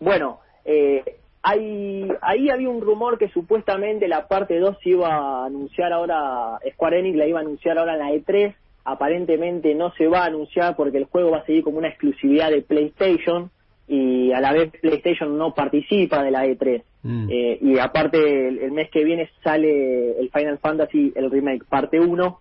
Bueno, 0.00 0.40
eh, 0.64 1.02
hay, 1.46 2.08
ahí 2.22 2.48
había 2.48 2.70
un 2.70 2.80
rumor 2.80 3.18
que 3.18 3.28
supuestamente 3.28 4.08
la 4.08 4.26
parte 4.28 4.58
2 4.58 4.78
se 4.82 4.90
iba 4.90 5.08
a 5.08 5.44
anunciar 5.44 5.92
ahora, 5.92 6.58
Square 6.72 7.00
Enix 7.00 7.18
la 7.18 7.26
iba 7.26 7.38
a 7.38 7.42
anunciar 7.42 7.76
ahora 7.76 7.92
en 7.92 7.98
la 7.98 8.12
E3, 8.12 8.54
aparentemente 8.84 9.74
no 9.74 9.92
se 9.92 10.08
va 10.08 10.22
a 10.22 10.26
anunciar 10.26 10.74
porque 10.74 10.96
el 10.96 11.04
juego 11.04 11.32
va 11.32 11.38
a 11.38 11.44
seguir 11.44 11.62
como 11.62 11.76
una 11.76 11.88
exclusividad 11.88 12.50
de 12.50 12.62
PlayStation 12.62 13.50
y 13.86 14.32
a 14.32 14.40
la 14.40 14.54
vez 14.54 14.72
PlayStation 14.80 15.36
no 15.36 15.54
participa 15.54 16.22
de 16.22 16.30
la 16.30 16.46
E3. 16.46 16.82
Mm. 17.02 17.28
Eh, 17.30 17.58
y 17.60 17.78
aparte 17.78 18.48
el, 18.48 18.72
mes 18.72 18.88
que 18.90 19.04
viene 19.04 19.28
sale 19.42 20.18
el 20.18 20.30
Final 20.30 20.58
Fantasy, 20.60 21.12
el 21.14 21.30
remake 21.30 21.66
parte 21.66 22.00
1, 22.00 22.40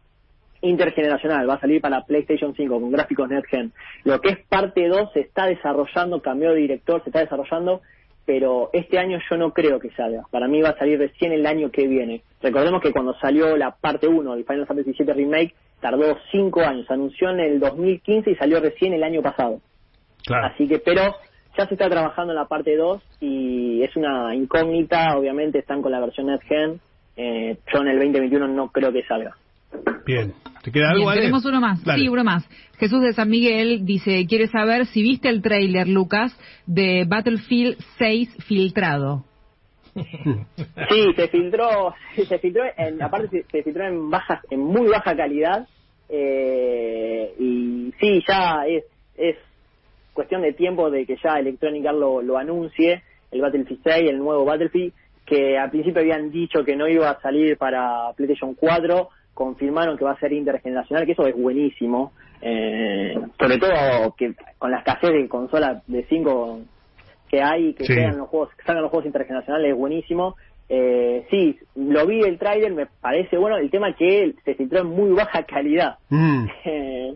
intergeneracional, 0.62 1.50
va 1.50 1.56
a 1.56 1.60
salir 1.60 1.82
para 1.82 2.06
PlayStation 2.06 2.56
5 2.56 2.80
con 2.80 2.90
gráficos 2.90 3.28
Next 3.28 3.50
Gen. 3.50 3.74
Lo 4.06 4.22
que 4.22 4.30
es 4.30 4.38
parte 4.48 4.88
2 4.88 5.12
se 5.12 5.20
está 5.20 5.48
desarrollando, 5.48 6.22
cambió 6.22 6.52
de 6.52 6.62
director, 6.62 7.04
se 7.04 7.10
está 7.10 7.20
desarrollando 7.20 7.82
pero 8.26 8.70
este 8.74 8.98
año 8.98 9.20
yo 9.30 9.38
no 9.38 9.52
creo 9.52 9.80
que 9.80 9.90
salga. 9.92 10.24
Para 10.32 10.48
mí 10.48 10.62
va 10.62 10.70
a 10.70 10.78
salir 10.78 11.00
recién 11.00 11.32
el 11.34 11.46
año 11.46 11.72
que 11.72 11.88
viene. 11.88 12.22
Recordemos 12.42 12.82
que 12.82 12.92
cuando 12.92 13.14
salió 13.20 13.58
la 13.58 13.72
parte 13.72 14.08
1 14.08 14.36
del 14.36 14.46
Final 14.46 14.66
Fantasy 14.66 14.94
VII 14.98 15.14
Remake, 15.14 15.56
tardó 15.82 16.18
5 16.32 16.62
años. 16.62 16.90
anunció 16.90 17.30
en 17.30 17.40
el 17.40 17.60
2015 17.60 18.32
y 18.32 18.36
salió 18.36 18.60
recién 18.60 18.94
el 18.94 19.04
año 19.04 19.22
pasado. 19.22 19.60
Así 20.30 20.68
que, 20.68 20.80
pero 20.80 21.16
ya 21.58 21.68
se 21.68 21.74
está 21.74 21.90
trabajando 21.90 22.32
en 22.32 22.40
la 22.40 22.48
parte 22.48 22.76
2 22.76 23.02
y 23.20 23.84
es 23.84 23.96
una 23.96 24.34
incógnita. 24.34 25.18
Obviamente 25.18 25.60
están 25.60 25.82
con 25.82 25.92
la 25.92 26.00
versión 26.00 26.28
Next 26.28 26.48
Gen. 26.48 26.80
Eh, 27.16 27.58
yo 27.72 27.82
en 27.82 27.88
el 27.90 28.00
2021 28.00 28.48
no 28.48 28.70
creo 28.70 28.92
que 28.92 29.04
salga. 29.04 29.36
Bien. 30.06 30.34
¿Te 30.64 30.72
queda 30.72 30.92
algo, 30.92 31.12
Tenemos 31.12 31.44
uno 31.46 31.60
más. 31.60 31.82
Sí, 31.96 32.08
uno 32.08 32.24
más. 32.24 32.48
Jesús 32.78 33.02
de 33.02 33.12
San 33.12 33.30
Miguel 33.30 33.86
dice, 33.86 34.26
quiere 34.28 34.48
saber 34.48 34.86
si 34.86 35.02
viste 35.02 35.28
el 35.28 35.42
tráiler, 35.42 35.90
Lucas, 35.90 36.38
de 36.66 37.04
Battlefield 37.06 37.78
6 37.98 38.30
filtrado. 38.48 39.26
Sí, 40.90 41.14
se 41.16 41.28
filtró, 41.28 41.94
se 42.16 42.40
filtró, 42.40 42.64
en, 42.78 43.02
aparte 43.02 43.46
se, 43.52 43.64
filtró 43.64 43.86
en 43.86 44.10
bajas, 44.10 44.40
en 44.50 44.60
muy 44.60 44.88
baja 44.88 45.16
calidad, 45.16 45.68
eh, 46.10 47.32
y 47.40 47.94
sí, 48.00 48.24
ya 48.28 48.66
es, 48.68 48.84
es 49.16 49.36
cuestión 50.14 50.42
de 50.42 50.54
tiempo 50.54 50.90
de 50.90 51.06
que 51.06 51.18
ya 51.24 51.40
Electronic 51.40 51.86
Arts 51.86 52.00
lo, 52.00 52.22
lo 52.24 52.38
anuncie, 52.38 53.04
el 53.32 53.42
Battlefield 53.42 53.82
6, 53.84 54.10
el 54.10 54.18
nuevo 54.18 54.46
Battlefield, 54.46 54.94
que 55.26 55.58
al 55.58 55.70
principio 55.70 56.02
habían 56.02 56.32
dicho 56.32 56.64
que 56.64 56.76
no 56.76 56.88
iba 56.88 57.10
a 57.10 57.22
salir 57.22 57.58
para 57.58 58.12
PlayStation 58.16 58.56
4, 58.56 59.10
confirmaron 59.34 59.98
que 59.98 60.06
va 60.06 60.12
a 60.12 60.20
ser 60.20 60.34
intergeneracional, 60.34 61.06
que 61.06 61.14
eso 61.14 61.26
es 61.26 61.36
buenísimo, 61.36 62.14
eh, 62.42 63.16
sobre 63.40 63.58
todo 63.58 64.14
que 64.18 64.34
con 64.58 64.72
la 64.72 64.80
escasez 64.80 65.12
de 65.12 65.30
consolas 65.30 65.82
de 65.88 66.06
5 66.10 66.60
que 67.30 67.42
hay, 67.42 67.74
que 67.74 67.86
sean 67.86 68.18
los 68.18 68.30
juegos, 68.30 68.54
que 68.56 68.64
salgan 68.64 68.84
los 68.84 68.92
juegos 68.92 69.08
intergeneracionales 69.08 69.72
es 69.72 69.78
buenísimo. 69.78 70.36
Eh, 70.70 71.26
sí, 71.30 71.58
lo 71.76 72.06
vi 72.06 72.22
el 72.22 72.38
tráiler, 72.38 72.74
me 72.74 72.86
parece 72.86 73.38
bueno, 73.38 73.58
el 73.58 73.70
tema 73.70 73.94
que 73.96 74.34
se 74.46 74.56
filtró 74.56 74.82
en 74.82 74.88
muy 74.88 75.12
baja 75.12 75.44
calidad. 75.48 75.98
Mm. 76.10 76.46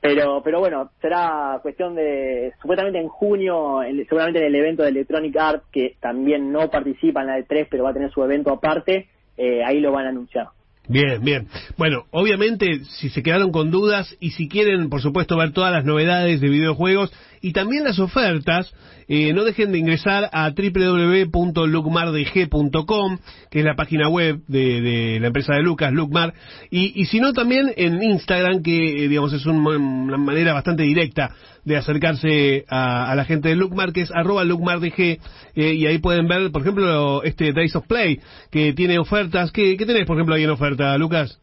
pero 0.00 0.42
pero 0.42 0.60
bueno, 0.60 0.90
será 1.00 1.58
cuestión 1.62 1.94
de, 1.94 2.52
supuestamente 2.60 3.00
en 3.00 3.08
junio, 3.08 3.80
seguramente 4.08 4.40
en 4.40 4.46
el 4.46 4.54
evento 4.54 4.82
de 4.82 4.90
Electronic 4.90 5.36
Arts, 5.36 5.64
que 5.72 5.96
también 6.00 6.52
no 6.52 6.70
participa 6.70 7.22
en 7.22 7.26
la 7.28 7.38
E3, 7.38 7.66
pero 7.70 7.84
va 7.84 7.90
a 7.90 7.94
tener 7.94 8.10
su 8.10 8.22
evento 8.22 8.52
aparte, 8.52 9.08
eh, 9.36 9.64
ahí 9.64 9.80
lo 9.80 9.92
van 9.92 10.06
a 10.06 10.10
anunciar. 10.10 10.48
Bien, 10.88 11.22
bien. 11.22 11.48
Bueno, 11.76 12.04
obviamente, 12.12 12.84
si 12.84 13.08
se 13.08 13.22
quedaron 13.22 13.50
con 13.50 13.70
dudas 13.70 14.14
y 14.20 14.30
si 14.30 14.48
quieren, 14.48 14.88
por 14.88 15.02
supuesto, 15.02 15.36
ver 15.36 15.52
todas 15.52 15.72
las 15.72 15.84
novedades 15.84 16.40
de 16.40 16.48
videojuegos 16.48 17.12
y 17.40 17.52
también 17.52 17.84
las 17.84 17.98
ofertas, 17.98 18.72
eh, 19.08 19.32
no 19.32 19.44
dejen 19.44 19.72
de 19.72 19.78
ingresar 19.78 20.28
a 20.32 20.50
www.lucmardg.com, 20.50 23.18
que 23.50 23.60
es 23.60 23.64
la 23.64 23.74
página 23.74 24.08
web 24.08 24.42
de, 24.46 25.18
la 25.20 25.28
empresa 25.28 25.54
de 25.54 25.62
Lucas, 25.62 25.92
Lucmar, 25.92 26.34
y, 26.70 27.00
y 27.00 27.06
si 27.06 27.20
no 27.20 27.32
también 27.32 27.72
en 27.76 28.02
Instagram, 28.02 28.62
que 28.62 29.04
eh, 29.04 29.08
digamos 29.08 29.32
es 29.32 29.46
una 29.46 30.18
manera 30.18 30.52
bastante 30.54 30.82
directa 30.84 31.34
de 31.66 31.76
acercarse 31.76 32.64
a, 32.68 33.12
la 33.16 33.24
gente 33.24 33.48
de 33.50 33.56
Lucmar, 33.56 33.92
que 33.92 34.02
es 34.02 34.12
arroba 34.14 34.44
lucmardg, 34.44 34.98
eh, 34.98 35.18
y 35.54 35.86
ahí 35.86 35.98
pueden 35.98 36.28
ver, 36.28 36.50
por 36.52 36.62
ejemplo, 36.62 37.22
este 37.24 37.52
Days 37.52 37.74
of 37.74 37.86
Play, 37.86 38.20
que 38.50 38.72
tiene 38.72 38.98
ofertas. 38.98 39.50
¿Qué, 39.50 39.76
qué 39.76 39.84
tenés, 39.84 40.06
por 40.06 40.16
ejemplo, 40.16 40.36
ahí 40.36 40.44
en 40.44 40.50
oferta, 40.50 40.96
Lucas? 40.96 41.42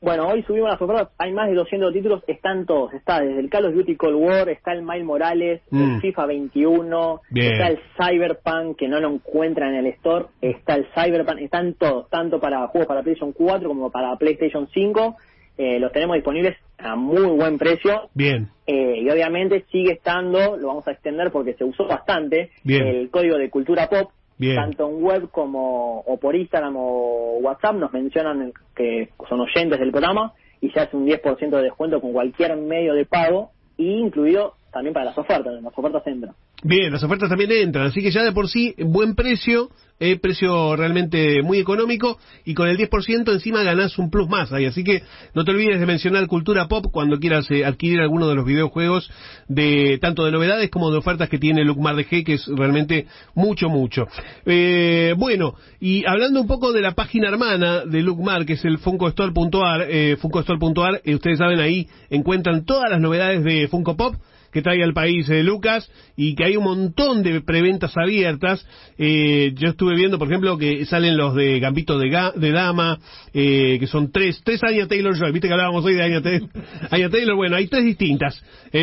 Bueno, 0.00 0.26
hoy 0.26 0.42
subimos 0.42 0.68
las 0.68 0.82
ofertas, 0.82 1.10
hay 1.16 1.32
más 1.32 1.48
de 1.48 1.54
200 1.54 1.92
títulos, 1.92 2.24
están 2.26 2.66
todos, 2.66 2.92
está 2.92 3.20
desde 3.20 3.38
el 3.38 3.48
Call 3.48 3.66
of 3.66 3.74
Duty 3.74 3.94
Cold 3.94 4.16
War, 4.16 4.48
está 4.48 4.72
el 4.72 4.82
Miles 4.82 5.04
Morales, 5.04 5.62
el 5.70 5.78
mm. 5.78 6.00
FIFA 6.00 6.26
21, 6.26 7.20
está 7.32 7.68
el 7.68 7.78
Cyberpunk 7.96 8.76
que 8.76 8.88
no 8.88 8.98
lo 8.98 9.08
encuentran 9.08 9.74
en 9.74 9.86
el 9.86 9.92
store, 9.92 10.26
está 10.40 10.74
el 10.74 10.88
Cyberpunk, 10.92 11.38
están 11.38 11.74
todos, 11.74 12.10
tanto 12.10 12.40
para 12.40 12.66
juegos 12.66 12.88
para 12.88 13.02
PlayStation 13.02 13.32
4 13.32 13.68
como 13.68 13.92
para 13.92 14.16
PlayStation 14.16 14.66
5, 14.74 15.16
eh, 15.58 15.78
los 15.78 15.92
tenemos 15.92 16.16
disponibles 16.16 16.56
a 16.82 16.96
muy 16.96 17.22
buen 17.36 17.58
precio. 17.58 18.10
Bien. 18.14 18.48
Eh, 18.66 19.00
y 19.02 19.10
obviamente 19.10 19.64
sigue 19.70 19.92
estando, 19.92 20.56
lo 20.56 20.68
vamos 20.68 20.86
a 20.88 20.92
extender 20.92 21.30
porque 21.30 21.54
se 21.54 21.64
usó 21.64 21.86
bastante, 21.86 22.50
el 22.64 23.10
código 23.10 23.36
de 23.36 23.50
cultura 23.50 23.88
pop, 23.88 24.10
tanto 24.54 24.88
en 24.88 25.02
web 25.02 25.30
como 25.30 26.00
o 26.00 26.18
por 26.18 26.34
Instagram 26.34 26.74
o 26.76 27.38
WhatsApp 27.40 27.76
nos 27.76 27.92
mencionan 27.92 28.52
que 28.74 29.10
son 29.28 29.40
oyentes 29.40 29.78
del 29.78 29.90
programa 29.90 30.32
y 30.60 30.70
se 30.70 30.80
hace 30.80 30.96
un 30.96 31.06
10% 31.06 31.50
de 31.50 31.62
descuento 31.62 32.00
con 32.00 32.12
cualquier 32.12 32.56
medio 32.56 32.94
de 32.94 33.04
pago, 33.04 33.50
incluido 33.76 34.54
también 34.72 34.94
para 34.94 35.06
las 35.06 35.18
ofertas, 35.18 35.60
las 35.62 35.76
ofertas 35.76 36.06
entran. 36.06 36.34
Bien, 36.64 36.92
las 36.92 37.02
ofertas 37.02 37.28
también 37.28 37.50
entran, 37.50 37.86
así 37.86 38.00
que 38.02 38.12
ya 38.12 38.22
de 38.22 38.30
por 38.30 38.48
sí, 38.48 38.72
buen 38.78 39.16
precio, 39.16 39.70
eh, 39.98 40.16
precio 40.16 40.76
realmente 40.76 41.42
muy 41.42 41.58
económico 41.58 42.18
y 42.44 42.54
con 42.54 42.68
el 42.68 42.76
10% 42.76 43.32
encima 43.32 43.64
ganás 43.64 43.98
un 43.98 44.10
plus 44.10 44.28
más 44.28 44.52
ahí. 44.52 44.66
Así 44.66 44.84
que 44.84 45.02
no 45.34 45.44
te 45.44 45.50
olvides 45.50 45.80
de 45.80 45.86
mencionar 45.86 46.24
Cultura 46.28 46.68
Pop 46.68 46.86
cuando 46.92 47.18
quieras 47.18 47.50
eh, 47.50 47.64
adquirir 47.64 48.00
alguno 48.00 48.28
de 48.28 48.36
los 48.36 48.44
videojuegos 48.44 49.10
de 49.48 49.98
tanto 50.00 50.24
de 50.24 50.30
novedades 50.30 50.70
como 50.70 50.92
de 50.92 50.98
ofertas 50.98 51.28
que 51.28 51.38
tiene 51.38 51.64
Lucmar 51.64 51.96
G, 51.96 52.24
que 52.24 52.34
es 52.34 52.46
realmente 52.46 53.06
mucho, 53.34 53.68
mucho. 53.68 54.06
Eh, 54.46 55.14
bueno, 55.18 55.54
y 55.80 56.04
hablando 56.06 56.40
un 56.40 56.46
poco 56.46 56.72
de 56.72 56.80
la 56.80 56.92
página 56.92 57.28
hermana 57.28 57.84
de 57.84 58.02
Lucmar, 58.02 58.46
que 58.46 58.52
es 58.52 58.64
el 58.64 58.78
funkostore.ar, 58.78 59.86
eh, 59.88 60.16
funkostore.ar, 60.16 61.00
eh, 61.04 61.14
ustedes 61.16 61.38
saben 61.38 61.58
ahí 61.58 61.88
encuentran 62.08 62.64
todas 62.64 62.88
las 62.88 63.00
novedades 63.00 63.42
de 63.42 63.66
Funko 63.66 63.96
Pop 63.96 64.14
que 64.52 64.62
trae 64.62 64.82
al 64.82 64.92
país 64.92 65.28
eh, 65.30 65.42
Lucas 65.42 65.90
y 66.14 66.34
que 66.34 66.44
hay 66.44 66.56
un 66.56 66.64
montón 66.64 67.22
de 67.22 67.40
preventas 67.40 67.96
abiertas. 67.96 68.64
Eh, 68.98 69.52
yo 69.56 69.70
estuve 69.70 69.96
viendo, 69.96 70.18
por 70.18 70.28
ejemplo, 70.28 70.58
que 70.58 70.84
salen 70.84 71.16
los 71.16 71.34
de 71.34 71.58
Gambito 71.58 71.98
de, 71.98 72.32
de 72.36 72.52
Dama, 72.52 72.98
eh, 73.32 73.78
que 73.80 73.86
son 73.86 74.12
tres, 74.12 74.42
tres 74.44 74.62
Anya 74.62 74.86
Taylor 74.86 75.16
Joy. 75.16 75.32
Viste 75.32 75.48
que 75.48 75.54
hablábamos 75.54 75.84
hoy 75.84 75.94
de 75.94 76.02
Anya, 76.04 76.20
Taylor. 76.22 77.32
Bueno, 77.42 77.56
hay 77.56 77.66
tres 77.66 77.84
distintas 77.84 78.40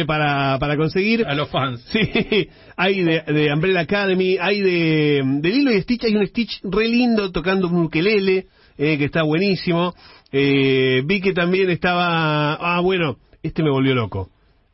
para, 0.08 0.58
para 0.60 0.76
conseguir. 0.76 1.26
A 1.26 1.36
los 1.36 1.50
fans. 1.50 1.86
Sí, 1.92 2.00
hay 2.78 3.04
de, 3.04 3.22
de 3.22 3.54
Umbrella 3.54 3.82
Academy, 3.82 4.38
hay 4.40 4.62
de, 4.62 5.22
de 5.24 5.50
Lilo 5.50 5.72
y 5.72 5.82
Stitch, 5.82 6.04
hay 6.04 6.16
un 6.16 6.26
Stitch 6.26 6.62
re 6.64 6.88
lindo 6.88 7.32
tocando 7.32 7.68
un 7.68 7.86
ukelele, 7.86 8.48
que 8.76 9.06
está 9.06 9.24
buenísimo. 9.24 9.94
vi 10.32 11.22
que 11.22 11.34
también 11.34 11.70
estaba, 11.70 12.56
ah, 12.56 12.82
bueno, 12.82 13.18
este 13.44 13.62
me 13.62 13.70
volvió 13.70 13.94
loco 13.94 14.30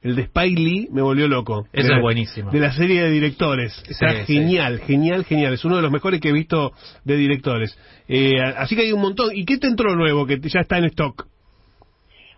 el 0.06 0.16
de 0.16 0.22
Spike 0.22 0.62
Lee 0.62 0.88
me 0.92 1.02
volvió 1.02 1.28
loco. 1.28 1.66
Eso 1.74 1.96
es 1.96 2.00
buenísimo. 2.00 2.52
De 2.52 2.60
la 2.60 2.72
serie 2.72 3.02
de 3.02 3.10
directores. 3.10 3.84
Está 3.90 4.24
genial, 4.26 4.80
genial, 4.82 5.26
genial. 5.26 5.54
Es 5.54 5.66
uno 5.66 5.78
de 5.78 5.82
los 5.82 5.92
mejores 5.92 6.22
que 6.22 6.30
he 6.30 6.32
visto 6.32 6.74
de 7.04 7.16
directores. 7.16 7.76
Eh, 8.08 8.40
así 8.56 8.76
que 8.76 8.84
hay 8.84 8.92
un 8.92 9.02
montón. 9.02 9.32
¿Y 9.34 9.46
qué 9.46 9.58
te 9.58 9.66
entró 9.66 9.96
nuevo 9.96 10.28
que 10.28 10.40
ya 10.40 10.60
está 10.60 10.78
en 10.78 10.86
stock? 10.86 11.26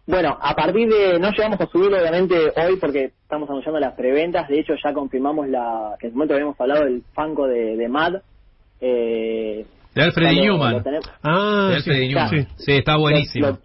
Bueno, 0.05 0.37
a 0.41 0.55
partir 0.55 0.87
de, 0.87 1.19
no 1.19 1.29
llegamos 1.31 1.59
a 1.59 1.67
subirlo 1.67 1.99
obviamente 1.99 2.37
hoy 2.55 2.77
porque 2.79 3.11
estamos 3.21 3.49
anunciando 3.49 3.81
las 3.81 3.95
preventas, 3.95 4.47
de 4.47 4.61
hecho 4.61 4.73
ya 4.81 4.93
confirmamos 4.93 5.49
la, 5.49 5.97
que 5.99 6.07
en 6.07 6.13
su 6.13 6.17
momento 6.17 6.35
habíamos 6.35 6.61
hablado 6.61 6.85
del 6.85 7.03
fanco 7.13 7.47
de, 7.47 7.75
de 7.75 7.89
Mad. 7.89 8.13
Eh, 8.79 9.65
de 9.93 10.01
Alfred 10.01 10.31
Newman. 10.31 10.85
ah, 11.21 11.67
de 11.69 11.75
Alfred 11.75 11.99
Newman. 12.07 12.47
Sí. 12.55 12.71
está 12.71 12.95
buenísimo 12.95 13.47
lo 13.47 13.59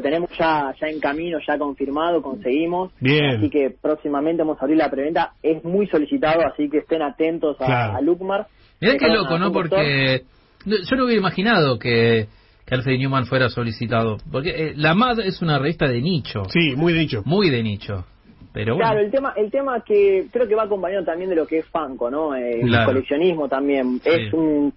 tenemos 0.00 0.30
ya 0.38 0.74
ya 0.80 0.88
en 0.88 0.98
camino, 0.98 1.38
ya 1.46 1.58
confirmado, 1.58 2.22
conseguimos. 2.22 2.92
Bien. 3.00 3.36
Así 3.36 3.50
que 3.50 3.70
próximamente 3.70 4.42
vamos 4.42 4.58
a 4.58 4.64
abrir 4.64 4.78
la 4.78 4.90
preventa. 4.90 5.32
Es 5.42 5.62
muy 5.62 5.86
solicitado, 5.88 6.42
así 6.46 6.70
que 6.70 6.78
estén 6.78 7.02
atentos 7.02 7.60
a, 7.60 7.96
a 7.96 8.00
Lucmar. 8.00 8.46
Mirá 8.80 8.96
qué 8.96 9.08
loco, 9.08 9.38
¿no? 9.38 9.52
Porque 9.52 10.22
yo 10.64 10.96
no 10.96 11.04
hubiera 11.04 11.20
imaginado 11.20 11.78
que, 11.78 12.28
que 12.64 12.74
Alfred 12.74 12.98
Newman 12.98 13.26
fuera 13.26 13.50
solicitado. 13.50 14.16
Porque 14.32 14.50
eh, 14.50 14.72
la 14.76 14.94
MAD 14.94 15.20
es 15.20 15.42
una 15.42 15.58
revista 15.58 15.86
de 15.86 16.00
nicho. 16.00 16.44
Sí, 16.48 16.74
muy 16.76 16.92
de 16.94 17.00
nicho. 17.00 17.22
Muy 17.26 17.50
de 17.50 17.62
nicho. 17.62 18.06
Pero 18.54 18.76
Claro, 18.76 19.00
el 19.00 19.10
tema, 19.10 19.34
el 19.36 19.50
tema 19.50 19.82
que 19.84 20.28
creo 20.32 20.46
que 20.48 20.54
va 20.54 20.62
acompañado 20.62 21.04
también 21.04 21.28
de 21.28 21.36
lo 21.36 21.46
que 21.46 21.58
es 21.58 21.66
Funko, 21.66 22.10
¿no? 22.10 22.34
Eh, 22.34 22.60
el 22.62 22.84
coleccionismo 22.86 23.48
también. 23.48 24.00
Es 24.04 24.32
un 24.32 24.72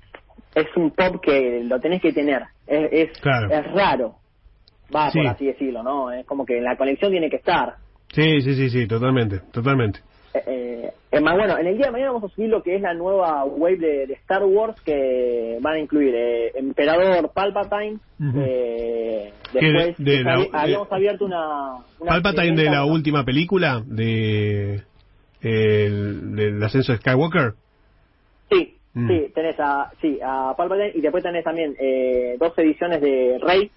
es 0.56 0.68
un 0.76 0.90
pop 0.92 1.22
que 1.22 1.64
lo 1.64 1.80
tenés 1.80 2.02
que 2.02 2.12
tener. 2.12 2.42
Es, 2.66 3.12
es, 3.12 3.22
es 3.52 3.72
raro 3.74 4.16
va, 4.96 5.10
Sí. 5.12 5.20
por 5.20 5.28
así 5.28 5.46
decirlo, 5.46 5.84
¿no? 5.84 6.12
Es 6.12 6.26
como 6.26 6.46
que 6.46 6.58
en 6.58 6.64
la 6.64 6.78
colección 6.78 7.12
tiene 7.12 7.30
que 7.30 7.38
estar. 7.38 7.76
Sí, 8.10 8.42
sí, 8.42 8.54
sí, 8.56 8.70
sí, 8.70 8.88
totalmente, 8.88 9.40
totalmente. 9.52 10.00
Eh, 10.34 10.44
eh, 10.46 10.92
es 11.12 11.22
más, 11.22 11.36
bueno, 11.36 11.58
en 11.58 11.68
el 11.68 11.78
día 11.78 11.88
de 11.88 11.92
mañana 11.92 12.12
vamos 12.12 12.32
a 12.32 12.36
subir 12.36 12.50
lo 12.50 12.62
que 12.62 12.76
es 12.76 12.82
la 12.82 12.94
nueva 12.94 13.44
wave 13.46 13.78
de, 13.78 14.08
de 14.08 14.14
Star 14.16 14.44
Wars 14.44 14.80
que 14.82 15.58
van 15.62 15.76
a 15.76 15.80
incluir 15.80 16.14
eh, 16.16 16.52
Emperador 16.56 17.32
Palpatine. 17.34 17.98
Ujú. 18.20 18.42
eh, 18.46 19.32
Que 19.52 19.60
después 19.66 19.98
de- 19.98 20.12
de 20.18 20.24
la- 20.24 20.36
habi- 20.36 20.50
habíamos 20.54 20.92
abierto 20.92 21.26
una. 21.26 21.76
una 22.00 22.12
Palpatine 22.12 22.56
de 22.56 22.70
la 22.70 22.86
última 22.86 23.24
película 23.24 23.82
de 23.86 24.82
el, 25.42 26.36
del 26.36 26.64
ascenso 26.64 26.92
de 26.94 26.98
Skywalker. 27.00 27.54
Sí, 28.52 28.76
Mm. 28.94 29.08
sí, 29.08 29.32
tenés 29.36 29.56
a, 29.60 29.92
sí, 30.02 30.20
a 30.24 30.54
Palpatine 30.58 30.92
y 30.96 31.02
después 31.02 31.24
tenés 31.24 31.44
también 31.44 31.76
eh, 31.80 32.36
dos 32.40 32.58
ediciones 32.58 33.02
de 33.02 33.38
Rey 33.42 33.70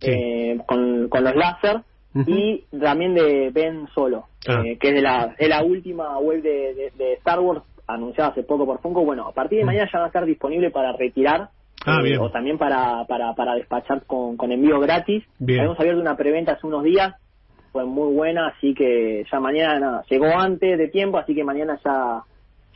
Sí. 0.00 0.10
eh, 0.10 0.58
con, 0.66 1.08
con 1.08 1.24
los 1.24 1.34
láser 1.36 1.80
y 2.26 2.64
también 2.80 3.14
de 3.14 3.50
Ben 3.52 3.86
Solo, 3.94 4.24
Ah. 4.48 4.62
eh, 4.64 4.76
que 4.78 4.88
es 4.88 4.94
de 4.94 5.02
la, 5.02 5.34
es 5.38 5.48
la 5.48 5.62
última 5.62 6.18
web 6.18 6.42
de, 6.42 6.74
de- 6.74 6.92
de 6.96 7.12
Star 7.14 7.38
Wars 7.40 7.62
anunciada 7.86 8.30
hace 8.30 8.42
poco 8.42 8.64
por 8.66 8.80
Funko. 8.80 9.04
Bueno, 9.04 9.26
a 9.28 9.32
partir 9.32 9.58
de 9.58 9.64
Mm. 9.64 9.66
mañana 9.66 9.90
ya 9.92 9.98
va 9.98 10.04
a 10.06 10.08
estar 10.08 10.24
disponible 10.24 10.70
para 10.70 10.92
retirar 10.92 11.50
Ah, 11.86 12.00
eh, 12.04 12.18
o 12.18 12.30
también 12.30 12.58
para, 12.58 13.04
para, 13.06 13.34
para 13.34 13.54
despachar 13.54 14.04
con, 14.06 14.36
con 14.36 14.52
envío 14.52 14.80
gratis. 14.80 15.24
Bien. 15.38 15.60
Habíamos 15.60 15.80
abierto 15.80 16.00
una 16.00 16.16
preventa 16.16 16.52
hace 16.52 16.66
unos 16.66 16.84
días, 16.84 17.14
fue 17.72 17.84
muy 17.86 18.12
buena, 18.14 18.48
así 18.48 18.74
que 18.74 19.24
ya 19.30 19.40
mañana 19.40 20.02
llegó 20.10 20.26
antes 20.26 20.76
de 20.78 20.88
tiempo, 20.88 21.16
así 21.18 21.34
que 21.34 21.42
mañana 21.44 21.78
ya, 21.84 22.22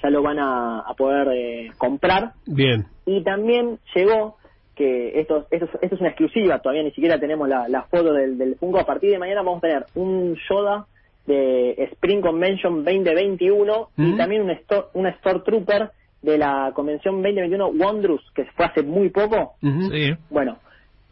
ya 0.02 0.10
lo 0.10 0.22
van 0.22 0.38
a, 0.38 0.80
a 0.80 0.94
poder 0.94 1.28
eh, 1.34 1.70
comprar. 1.76 2.32
Bien. 2.46 2.86
Y 3.04 3.22
también 3.24 3.78
llegó 3.94 4.36
que 4.74 5.20
esto, 5.20 5.46
esto, 5.50 5.66
es- 5.66 5.78
esto 5.82 5.94
es 5.94 6.00
una 6.00 6.10
exclusiva, 6.10 6.58
todavía 6.58 6.82
ni 6.82 6.90
siquiera 6.92 7.18
tenemos 7.18 7.48
la, 7.48 7.68
la 7.68 7.82
foto 7.84 8.12
del, 8.12 8.36
del 8.38 8.56
Funko. 8.56 8.80
A 8.80 8.86
partir 8.86 9.10
de 9.10 9.18
mañana 9.18 9.42
vamos 9.42 9.58
a 9.58 9.66
tener 9.68 9.86
un 9.94 10.36
Yoda 10.48 10.86
de 11.26 11.72
Spring 11.92 12.20
Convention 12.20 12.84
2021 12.84 13.72
Ujú. 13.72 13.90
y 13.96 14.16
también 14.16 14.42
un, 14.42 14.50
Sto- 14.50 14.90
una 14.94 15.12
Stormtrooper 15.18 15.90
de 16.22 16.38
la 16.38 16.72
Convención 16.74 17.16
2021 17.22 17.68
Wondrous, 17.68 18.22
que 18.34 18.44
fue 18.56 18.66
hace 18.66 18.82
muy 18.82 19.10
poco. 19.10 19.54
Sí. 19.60 20.12
Bueno, 20.30 20.58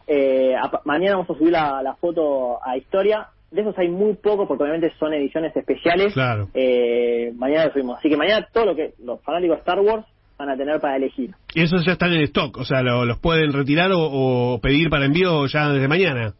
eh, 0.06 0.54
a- 0.56 0.80
mañana 0.84 1.16
vamos 1.16 1.30
a 1.30 1.38
subir 1.38 1.52
la, 1.52 1.82
la 1.82 1.94
foto 1.94 2.58
a 2.64 2.76
Historia. 2.76 3.28
De 3.50 3.60
esos 3.60 3.78
hay 3.78 3.88
muy 3.88 4.14
poco 4.14 4.48
porque 4.48 4.62
obviamente 4.64 4.92
son 4.98 5.12
ediciones 5.12 5.54
especiales. 5.54 6.14
Claro. 6.14 6.48
Eh, 6.54 7.32
mañana 7.36 7.66
lo 7.66 7.72
subimos. 7.72 7.98
Así 7.98 8.08
que 8.08 8.16
mañana 8.16 8.48
todo 8.52 8.64
lo 8.66 8.74
que 8.74 8.94
los 9.04 9.20
fanáticos 9.22 9.56
de 9.56 9.60
Star 9.60 9.80
Wars 9.80 10.06
van 10.44 10.50
a 10.50 10.56
tener 10.56 10.80
para 10.80 10.96
elegir. 10.96 11.30
Y 11.54 11.62
esos 11.62 11.84
ya 11.86 11.92
están 11.92 12.12
en 12.12 12.22
stock, 12.22 12.56
o 12.58 12.64
sea, 12.64 12.82
lo- 12.82 13.04
los 13.04 13.18
pueden 13.18 13.52
retirar 13.52 13.92
o, 13.92 14.00
o 14.00 14.60
pedir 14.60 14.90
para 14.90 15.04
envío 15.06 15.46
ya 15.46 15.68
desde 15.70 15.86
mañana. 15.88 16.34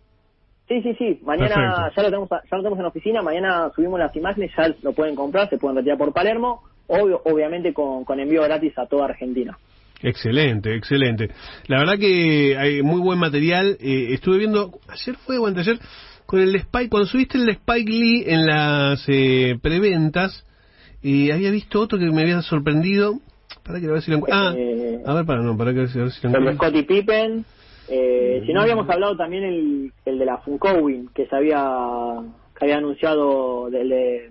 Sí, 0.69 0.81
sí, 0.83 0.95
sí. 0.99 1.21
Mañana 1.25 1.55
Perfecto. 1.55 1.93
ya 1.97 2.03
lo 2.03 2.09
tenemos 2.09 2.29
ya 2.31 2.57
lo 2.57 2.63
tenemos 2.63 2.79
en 2.79 2.83
la 2.83 2.89
oficina. 2.89 3.23
Mañana 3.23 3.71
subimos 3.77 3.99
las 4.01 4.15
imágenes, 4.17 4.51
ya 4.57 4.75
lo 4.83 4.93
pueden 4.93 5.15
comprar, 5.15 5.49
se 5.51 5.59
pueden 5.59 5.77
retirar 5.77 5.99
por 5.99 6.13
Palermo. 6.13 6.63
Obvio, 6.87 7.21
obviamente 7.25 7.73
con, 7.73 8.05
con 8.05 8.19
envío 8.21 8.43
gratis 8.43 8.73
a 8.79 8.87
toda 8.87 9.05
Argentina. 9.07 9.57
Excelente, 10.03 10.75
excelente. 10.75 11.29
La 11.69 11.79
verdad 11.79 11.99
que 11.99 12.57
hay 12.59 12.83
muy 12.83 13.01
buen 13.01 13.19
material. 13.19 13.77
Eh, 13.81 14.09
estuve 14.15 14.39
viendo, 14.39 14.73
ayer 14.89 15.15
fue 15.25 15.39
o 15.39 15.47
anteayer, 15.47 15.79
con 16.27 16.41
el 16.41 16.55
Spike, 16.57 16.89
cuando 16.91 17.07
subiste 17.07 17.39
el 17.39 17.49
Spike 17.51 17.91
Lee 17.91 18.25
en 18.27 18.47
las 18.47 19.05
eh, 19.09 19.57
preventas, 19.63 20.45
y 21.03 21.31
había 21.31 21.51
visto 21.51 21.81
otro 21.81 21.99
que 21.99 22.07
me 22.11 22.23
había 22.23 22.41
sorprendido. 22.43 23.15
Para 23.65 23.81
que 23.81 23.87
a 23.87 23.91
ver 23.93 24.03
si 24.03 24.11
lo 24.11 24.17
encuentro. 24.19 24.39
Ah, 24.41 24.55
Eh, 24.57 25.03
a 25.05 25.15
ver, 25.15 25.25
para 25.27 25.43
no, 25.43 25.57
para 25.57 25.73
que 25.73 25.79
a 25.81 25.83
ver 25.83 25.91
si 25.91 25.99
lo 25.99 26.07
encuentro. 26.07 26.53
Scottie 26.55 26.83
Pippen. 26.85 27.45
Eh, 27.89 28.43
Si 28.47 28.53
no, 28.53 28.61
habíamos 28.63 28.89
hablado 28.89 29.17
también 29.17 29.45
el, 29.45 29.93
el 30.05 30.19
de 30.19 30.25
la 30.25 30.39
Funkowin, 30.39 31.09
que 31.15 31.27
se 31.27 31.37
había, 31.37 31.63
que 32.59 32.65
había 32.65 32.79
anunciado, 32.79 33.69
del 33.71 33.89
de, 33.89 34.31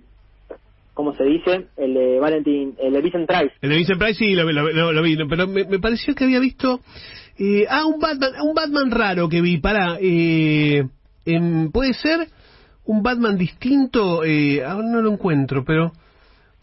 ¿cómo 0.93 1.13
se 1.15 1.23
dice? 1.25 1.67
El 1.77 1.93
de 1.93 2.19
Valentin, 2.19 2.75
el 2.81 2.93
de 2.93 3.01
Vincent 3.01 3.27
Price. 3.27 3.51
El 3.61 3.69
de 3.69 3.75
Vincent 3.75 3.99
Price 3.99 4.15
sí, 4.15 4.33
lo, 4.35 4.49
lo- 4.51 4.71
lo- 4.71 4.91
lo 4.93 5.01
vi, 5.03 5.17
pero 5.29 5.47
me, 5.47 5.65
me 5.65 5.79
pareció 5.79 6.15
que 6.15 6.23
había 6.23 6.39
visto... 6.39 6.79
eh, 7.37 7.65
ah, 7.69 7.85
un 7.85 7.99
Batman, 7.99 8.31
un 8.41 8.53
Batman 8.53 8.91
raro 8.91 9.29
que 9.29 9.41
vi, 9.41 9.57
para... 9.59 9.97
Eh, 10.01 10.83
¿Puede 11.71 11.93
ser 11.93 12.27
un 12.85 13.03
Batman 13.03 13.37
distinto? 13.37 14.23
Eh, 14.23 14.63
ahora 14.63 14.87
no 14.87 15.01
lo 15.01 15.11
encuentro, 15.11 15.63
pero... 15.65 15.91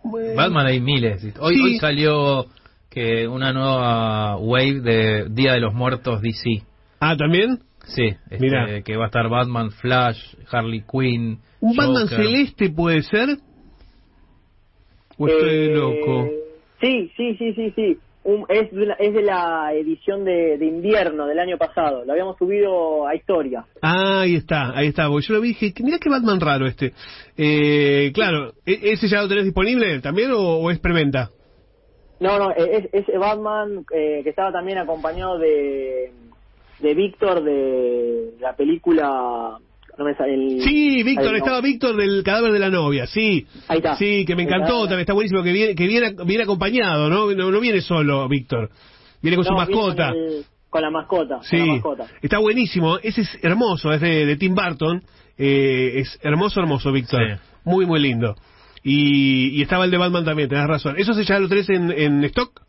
Batman 0.04 0.66
hay 0.66 0.80
miles. 0.80 1.24
Hoy, 1.40 1.54
Sí. 1.54 1.62
hoy 1.62 1.78
salió 1.78 2.46
que 2.90 3.28
una 3.28 3.52
nueva 3.52 4.37
wave 4.38 4.80
de 4.80 5.26
Día 5.30 5.52
de 5.52 5.61
los 5.61 5.74
Muertos 5.74 6.20
DC. 6.22 6.62
Ah, 7.00 7.16
¿también? 7.16 7.58
Sí, 7.87 8.04
este, 8.30 8.38
Mirá. 8.38 8.82
que 8.82 8.96
va 8.96 9.04
a 9.04 9.06
estar 9.06 9.28
Batman, 9.28 9.70
Flash, 9.70 10.18
Harley 10.50 10.82
Quinn. 10.90 11.38
¿Un 11.61 11.76
Batman 11.76 12.08
celeste 12.08 12.70
puede 12.70 13.02
ser? 13.02 13.38
¿O 15.16 15.26
estoy 15.26 15.48
Eh, 15.50 15.74
loco? 15.74 16.28
Sí, 16.80 17.11
sí, 17.16 17.34
sí, 17.37 17.52
sí, 17.54 17.72
sí. 17.74 17.98
Un- 18.24 18.44
es, 18.48 18.70
de 18.72 18.87
la, 18.87 18.94
es 18.94 19.14
de 19.14 19.22
la 19.22 19.72
edición 19.72 20.24
de, 20.24 20.59
de 20.59 20.66
invierno 20.66 21.26
del 21.26 21.38
año 21.38 21.57
pasado. 21.57 22.04
Lo 22.04 22.12
habíamos 22.12 22.37
subido 22.37 23.07
a 23.07 23.14
historia. 23.14 23.64
Ah, 23.81 24.20
ahí 24.20 24.35
está, 24.35 24.76
ahí 24.76 24.88
está. 24.88 25.09
Porque 25.09 25.26
yo 25.28 25.35
lo 25.35 25.40
vi 25.40 25.50
y 25.50 25.52
dije, 25.54 25.72
mira 25.83 25.98
qué 25.98 26.11
Batman 26.11 26.40
raro 26.40 26.66
este. 26.66 26.92
Eh, 27.37 28.11
claro, 28.12 28.52
¿e- 28.66 28.92
¿ese 28.92 29.09
ya 29.09 29.22
lo 29.22 29.28
tenés 29.28 29.44
disponible 29.44 30.00
también 30.00 30.33
o, 30.33 30.38
o 30.59 30.70
es 30.70 30.78
preventa? 30.78 31.31
No, 32.20 32.38
no, 32.38 32.50
es, 32.50 32.88
es 32.92 33.04
Batman 33.18 33.85
eh, 33.94 34.20
que 34.24 34.31
estaba 34.31 34.50
también 34.52 34.78
acompañado 34.78 35.38
de, 35.38 36.11
de 36.81 36.94
Víctor 36.94 37.44
de 37.44 38.35
la 38.40 38.57
película. 38.57 39.59
No 39.98 40.04
me 40.04 40.14
sale 40.14 40.34
el- 40.34 40.62
Sí, 40.62 41.02
Víctor, 41.02 41.26
Ahí, 41.26 41.32
no. 41.32 41.37
estaba 41.38 41.61
Víctor 41.61 41.96
del 41.96 42.22
cadáver 42.22 42.52
de 42.52 42.58
la 42.61 42.70
novia, 42.70 43.06
sí. 43.06 43.46
Ahí 43.66 43.78
está. 43.78 43.96
Sí, 43.96 44.24
que 44.24 44.37
me 44.37 44.44
encantó, 44.44 44.76
está. 44.76 44.90
también 44.90 45.00
está 45.00 45.12
buenísimo 45.12 45.42
que 45.42 45.52
viene, 45.52 45.74
que 45.74 45.87
viene, 45.88 46.14
viene 46.24 46.44
acompañado, 46.44 47.08
¿no? 47.11 47.32
No, 47.32 47.50
no 47.50 47.61
viene 47.61 47.80
solo 47.80 48.28
Víctor, 48.28 48.70
viene 49.20 49.37
con 49.37 49.44
su 49.44 49.50
No, 49.50 49.56
mascota. 49.58 50.11
Con, 50.11 50.16
el- 50.16 50.44
con 50.70 50.82
la 50.82 50.90
mascota. 50.90 51.38
Sí, 51.42 51.56
con 51.58 51.66
la 51.66 51.72
mascota. 51.74 52.06
está 52.22 52.38
buenísimo. 52.38 52.98
Ese 53.02 53.22
es 53.22 53.38
hermoso, 53.42 53.92
es 53.92 54.00
de, 54.00 54.24
de 54.24 54.37
Tim 54.37 54.54
Burton. 54.54 55.02
Eh, 55.37 55.94
es 56.00 56.18
hermoso, 56.22 56.61
hermoso, 56.61 56.92
Víctor. 56.92 57.20
Sí. 57.20 57.40
Muy, 57.64 57.84
muy 57.87 58.00
lindo. 58.00 58.37
Y, 58.84 59.58
y 59.58 59.62
estaba 59.62 59.84
el 59.84 59.90
de 59.90 59.98
Batman 59.98 60.24
también, 60.24 60.48
tenés 60.48 60.66
razón. 60.68 60.94
¿Eso 60.98 61.12
se 61.14 61.24
ya 61.24 61.38
lo 61.40 61.48
tenés 61.48 61.68
en, 61.70 61.90
en 61.90 62.22
stock? 62.24 62.62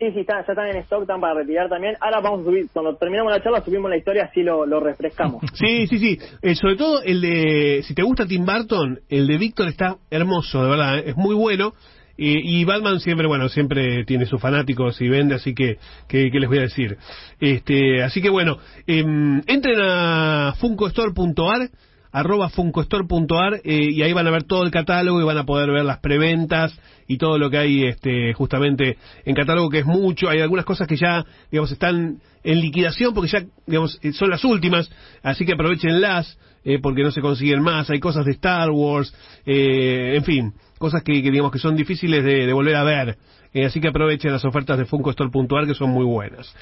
Sí, 0.00 0.12
sí, 0.12 0.20
está, 0.20 0.36
ya 0.46 0.52
están 0.54 0.66
en 0.66 0.78
stock, 0.78 1.02
están 1.02 1.20
para 1.20 1.34
retirar 1.34 1.68
también. 1.68 1.94
Ahora 2.00 2.20
vamos 2.20 2.40
a 2.40 2.44
subir, 2.44 2.68
cuando 2.72 2.96
terminamos 2.96 3.30
la 3.30 3.42
charla, 3.42 3.60
subimos 3.60 3.90
la 3.90 3.98
historia, 3.98 4.24
así 4.30 4.42
lo, 4.42 4.64
refrescamos. 4.80 5.44
Sí, 5.52 5.86
sí, 5.88 5.98
sí. 5.98 6.18
Eh, 6.40 6.54
sobre 6.54 6.76
todo 6.76 7.02
el 7.02 7.20
de, 7.20 7.82
si 7.84 7.94
te 7.94 8.02
gusta 8.02 8.26
Tim 8.26 8.46
Burton, 8.46 9.00
el 9.10 9.26
de 9.26 9.36
Víctor 9.36 9.68
está 9.68 9.98
hermoso, 10.10 10.62
de 10.64 10.70
verdad, 10.70 10.98
eh, 11.00 11.10
es 11.10 11.16
muy 11.16 11.34
bueno. 11.34 11.74
Y 12.22 12.64
Batman 12.66 13.00
siempre, 13.00 13.26
bueno, 13.26 13.48
siempre 13.48 14.04
tiene 14.04 14.26
sus 14.26 14.38
fanáticos 14.38 15.00
y 15.00 15.08
vende, 15.08 15.36
así 15.36 15.54
que, 15.54 15.78
que 16.06 16.28
les 16.30 16.48
voy 16.50 16.58
a 16.58 16.62
decir. 16.62 16.98
Este, 17.40 18.02
así 18.02 18.20
que 18.20 18.28
bueno, 18.28 18.58
em, 18.86 19.40
entren 19.46 19.78
a 19.80 20.52
funcostore.ar, 20.60 21.70
arroba 22.12 22.48
funcostore.ar, 22.48 23.60
eh, 23.64 23.90
y 23.90 24.02
ahí 24.02 24.12
van 24.12 24.26
a 24.26 24.30
ver 24.30 24.44
todo 24.44 24.62
el 24.62 24.70
catálogo 24.70 25.20
y 25.20 25.24
van 25.24 25.38
a 25.38 25.44
poder 25.44 25.70
ver 25.70 25.84
las 25.84 25.98
preventas 25.98 26.78
y 27.06 27.18
todo 27.18 27.38
lo 27.38 27.50
que 27.50 27.58
hay 27.58 27.84
este, 27.86 28.32
justamente 28.34 28.96
en 29.24 29.34
catálogo, 29.34 29.70
que 29.70 29.80
es 29.80 29.86
mucho. 29.86 30.28
Hay 30.28 30.40
algunas 30.40 30.64
cosas 30.64 30.86
que 30.86 30.96
ya, 30.96 31.24
digamos, 31.50 31.70
están 31.70 32.20
en 32.42 32.60
liquidación 32.60 33.14
porque 33.14 33.30
ya, 33.30 33.44
digamos, 33.66 33.98
eh, 34.02 34.12
son 34.12 34.30
las 34.30 34.44
últimas, 34.44 34.90
así 35.22 35.44
que 35.44 35.52
aprovechenlas 35.52 36.38
eh, 36.64 36.78
porque 36.80 37.02
no 37.02 37.10
se 37.10 37.20
consiguen 37.20 37.62
más. 37.62 37.90
Hay 37.90 38.00
cosas 38.00 38.24
de 38.24 38.32
Star 38.32 38.70
Wars, 38.70 39.14
eh, 39.46 40.14
en 40.16 40.24
fin, 40.24 40.54
cosas 40.78 41.02
que, 41.02 41.12
digamos 41.12 41.52
que 41.52 41.58
son 41.58 41.76
difíciles 41.76 42.24
de, 42.24 42.46
de 42.46 42.52
volver 42.52 42.76
a 42.76 42.84
ver. 42.84 43.18
Eh, 43.52 43.64
así 43.64 43.80
que 43.80 43.88
aprovechen 43.88 44.32
las 44.32 44.44
ofertas 44.44 44.78
de 44.78 44.84
funcostore.ar 44.84 45.66
que 45.66 45.74
son 45.74 45.90
muy 45.90 46.04
buenas. 46.04 46.54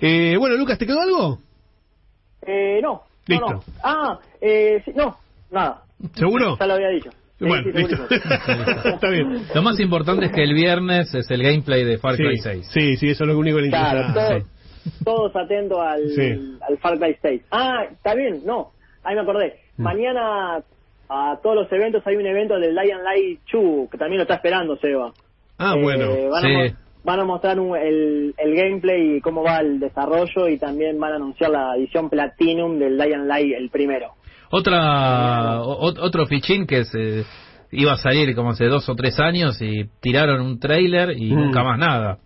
Eh, 0.00 0.36
bueno, 0.38 0.56
Lucas, 0.56 0.78
¿te 0.78 0.86
quedó 0.86 1.00
algo? 1.00 1.38
Eh, 2.42 2.80
no. 2.82 3.02
Listo. 3.26 3.46
No, 3.46 3.52
no. 3.54 3.62
Ah, 3.82 4.18
eh, 4.40 4.82
sí, 4.84 4.92
no, 4.94 5.16
nada. 5.50 5.82
¿Seguro? 6.14 6.56
Ya 6.58 6.66
lo 6.66 6.74
había 6.74 6.88
dicho. 6.88 7.10
Bueno, 7.40 7.64
sí, 7.64 7.78
listo. 7.78 8.06
Está 8.88 9.08
bien. 9.10 9.42
Lo 9.54 9.62
más 9.62 9.78
importante 9.80 10.26
es 10.26 10.32
que 10.32 10.42
el 10.44 10.54
viernes 10.54 11.12
es 11.14 11.28
el 11.30 11.42
gameplay 11.42 11.84
de 11.84 11.98
Far 11.98 12.16
Cry 12.16 12.36
Sí, 12.36 12.42
6. 12.42 12.68
sí, 12.72 12.96
sí, 12.96 13.10
eso 13.10 13.24
es 13.24 13.28
lo 13.30 13.38
único 13.38 13.56
que 13.56 13.62
le 13.62 13.68
interesa. 13.68 14.12
Claro, 14.12 14.14
todos, 14.14 14.42
sí. 14.84 15.04
todos 15.04 15.36
atentos 15.36 15.78
al, 15.80 16.08
Sí. 16.10 16.58
al 16.68 16.78
Far 16.78 16.98
Cry 16.98 17.16
6. 17.20 17.42
Ah, 17.50 17.84
está 17.90 18.14
bien, 18.14 18.42
no, 18.44 18.70
ahí 19.02 19.14
me 19.16 19.22
acordé. 19.22 19.56
Mm. 19.76 19.82
Mañana 19.82 20.56
a 21.08 21.36
todos 21.42 21.56
los 21.56 21.72
eventos 21.72 22.02
hay 22.06 22.16
un 22.16 22.26
evento 22.26 22.58
del 22.58 22.74
Lion 22.74 23.02
Light 23.02 23.40
2, 23.52 23.90
que 23.90 23.98
también 23.98 24.18
lo 24.18 24.22
está 24.22 24.34
esperando 24.36 24.76
Seba. 24.76 25.12
Ah, 25.58 25.74
Eh, 25.76 25.82
bueno. 25.82 26.30
Van, 26.30 26.44
a, 26.44 26.48
Sí. 26.48 26.54
mo- 26.72 26.78
van 27.04 27.20
a 27.20 27.24
mostrar 27.24 27.58
un- 27.58 27.76
el, 27.76 28.34
el 28.38 28.54
gameplay 28.54 29.16
y 29.16 29.20
cómo 29.20 29.42
va 29.42 29.58
el 29.58 29.80
desarrollo 29.80 30.48
y 30.48 30.58
también 30.58 30.98
van 31.00 31.12
a 31.12 31.16
anunciar 31.16 31.50
la 31.50 31.76
edición 31.76 32.08
Platinum 32.10 32.78
del 32.78 32.96
Lion 32.96 33.26
Light, 33.28 33.54
el 33.56 33.70
primero. 33.70 34.12
Otra, 34.50 35.60
o- 35.62 36.04
otro 36.04 36.26
fichín 36.26 36.66
que 36.66 36.84
se 36.84 37.24
iba 37.72 37.92
a 37.92 37.96
salir 37.96 38.34
como 38.36 38.50
hace 38.50 38.66
dos 38.66 38.88
o 38.88 38.94
tres 38.94 39.18
años 39.18 39.60
y 39.62 39.84
tiraron 40.00 40.40
un 40.42 40.60
trailer 40.60 41.10
y 41.16 41.32
Mm. 41.32 41.36
nunca 41.36 41.62
más 41.64 41.78
nada. 41.78 42.18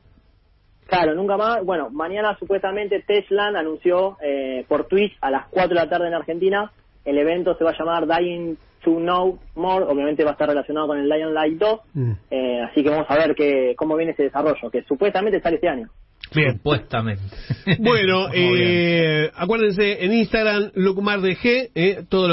Claro, 0.89 1.15
nunca 1.15 1.37
más. 1.37 1.65
Bueno, 1.65 1.89
mañana 1.91 2.37
supuestamente 2.39 3.03
Tesla 3.07 3.47
anunció 3.49 4.17
eh, 4.23 4.65
por 4.69 4.87
Twitch 4.87 5.13
a 5.21 5.31
las 5.31 5.47
4 5.49 5.71
de 5.71 5.75
la 5.75 5.89
tarde 5.89 6.09
en 6.09 6.15
Argentina. 6.15 6.71
El 7.05 7.19
evento 7.19 7.57
se 7.57 7.65
va 7.65 7.71
a 7.71 7.79
llamar 7.79 8.07
Dying 8.07 8.57
to 8.87 8.97
Know 8.99 9.39
More. 9.57 9.85
Obviamente 9.85 10.25
va 10.25 10.31
a 10.31 10.33
estar 10.33 10.49
relacionado 10.49 10.87
con 10.87 10.99
el 10.99 11.09
Lion 11.09 11.35
Light 11.35 11.59
2. 11.59 11.81
Mm. 11.93 12.13
Eh, 12.31 12.63
así 12.63 12.83
que 12.83 12.91
vamos 12.91 13.07
a 13.09 13.17
ver 13.17 13.35
que, 13.35 13.75
cómo 13.77 13.97
viene 13.97 14.13
ese 14.13 14.23
desarrollo, 14.23 14.71
que 14.71 14.85
supuestamente 14.85 15.41
sale 15.41 15.57
este 15.57 15.69
año. 15.69 15.89
Bien. 16.35 16.53
Supuestamente. 16.53 17.23
Bueno, 17.81 18.29
eh, 18.33 19.31
acuérdense 19.35 20.05
en 20.05 20.13
Instagram, 20.13 20.71
Lucmar 20.75 21.21
de 21.21 21.37
G, 21.37 21.71
eh, 21.75 22.05
todo 22.09 22.23
lo 22.23 22.25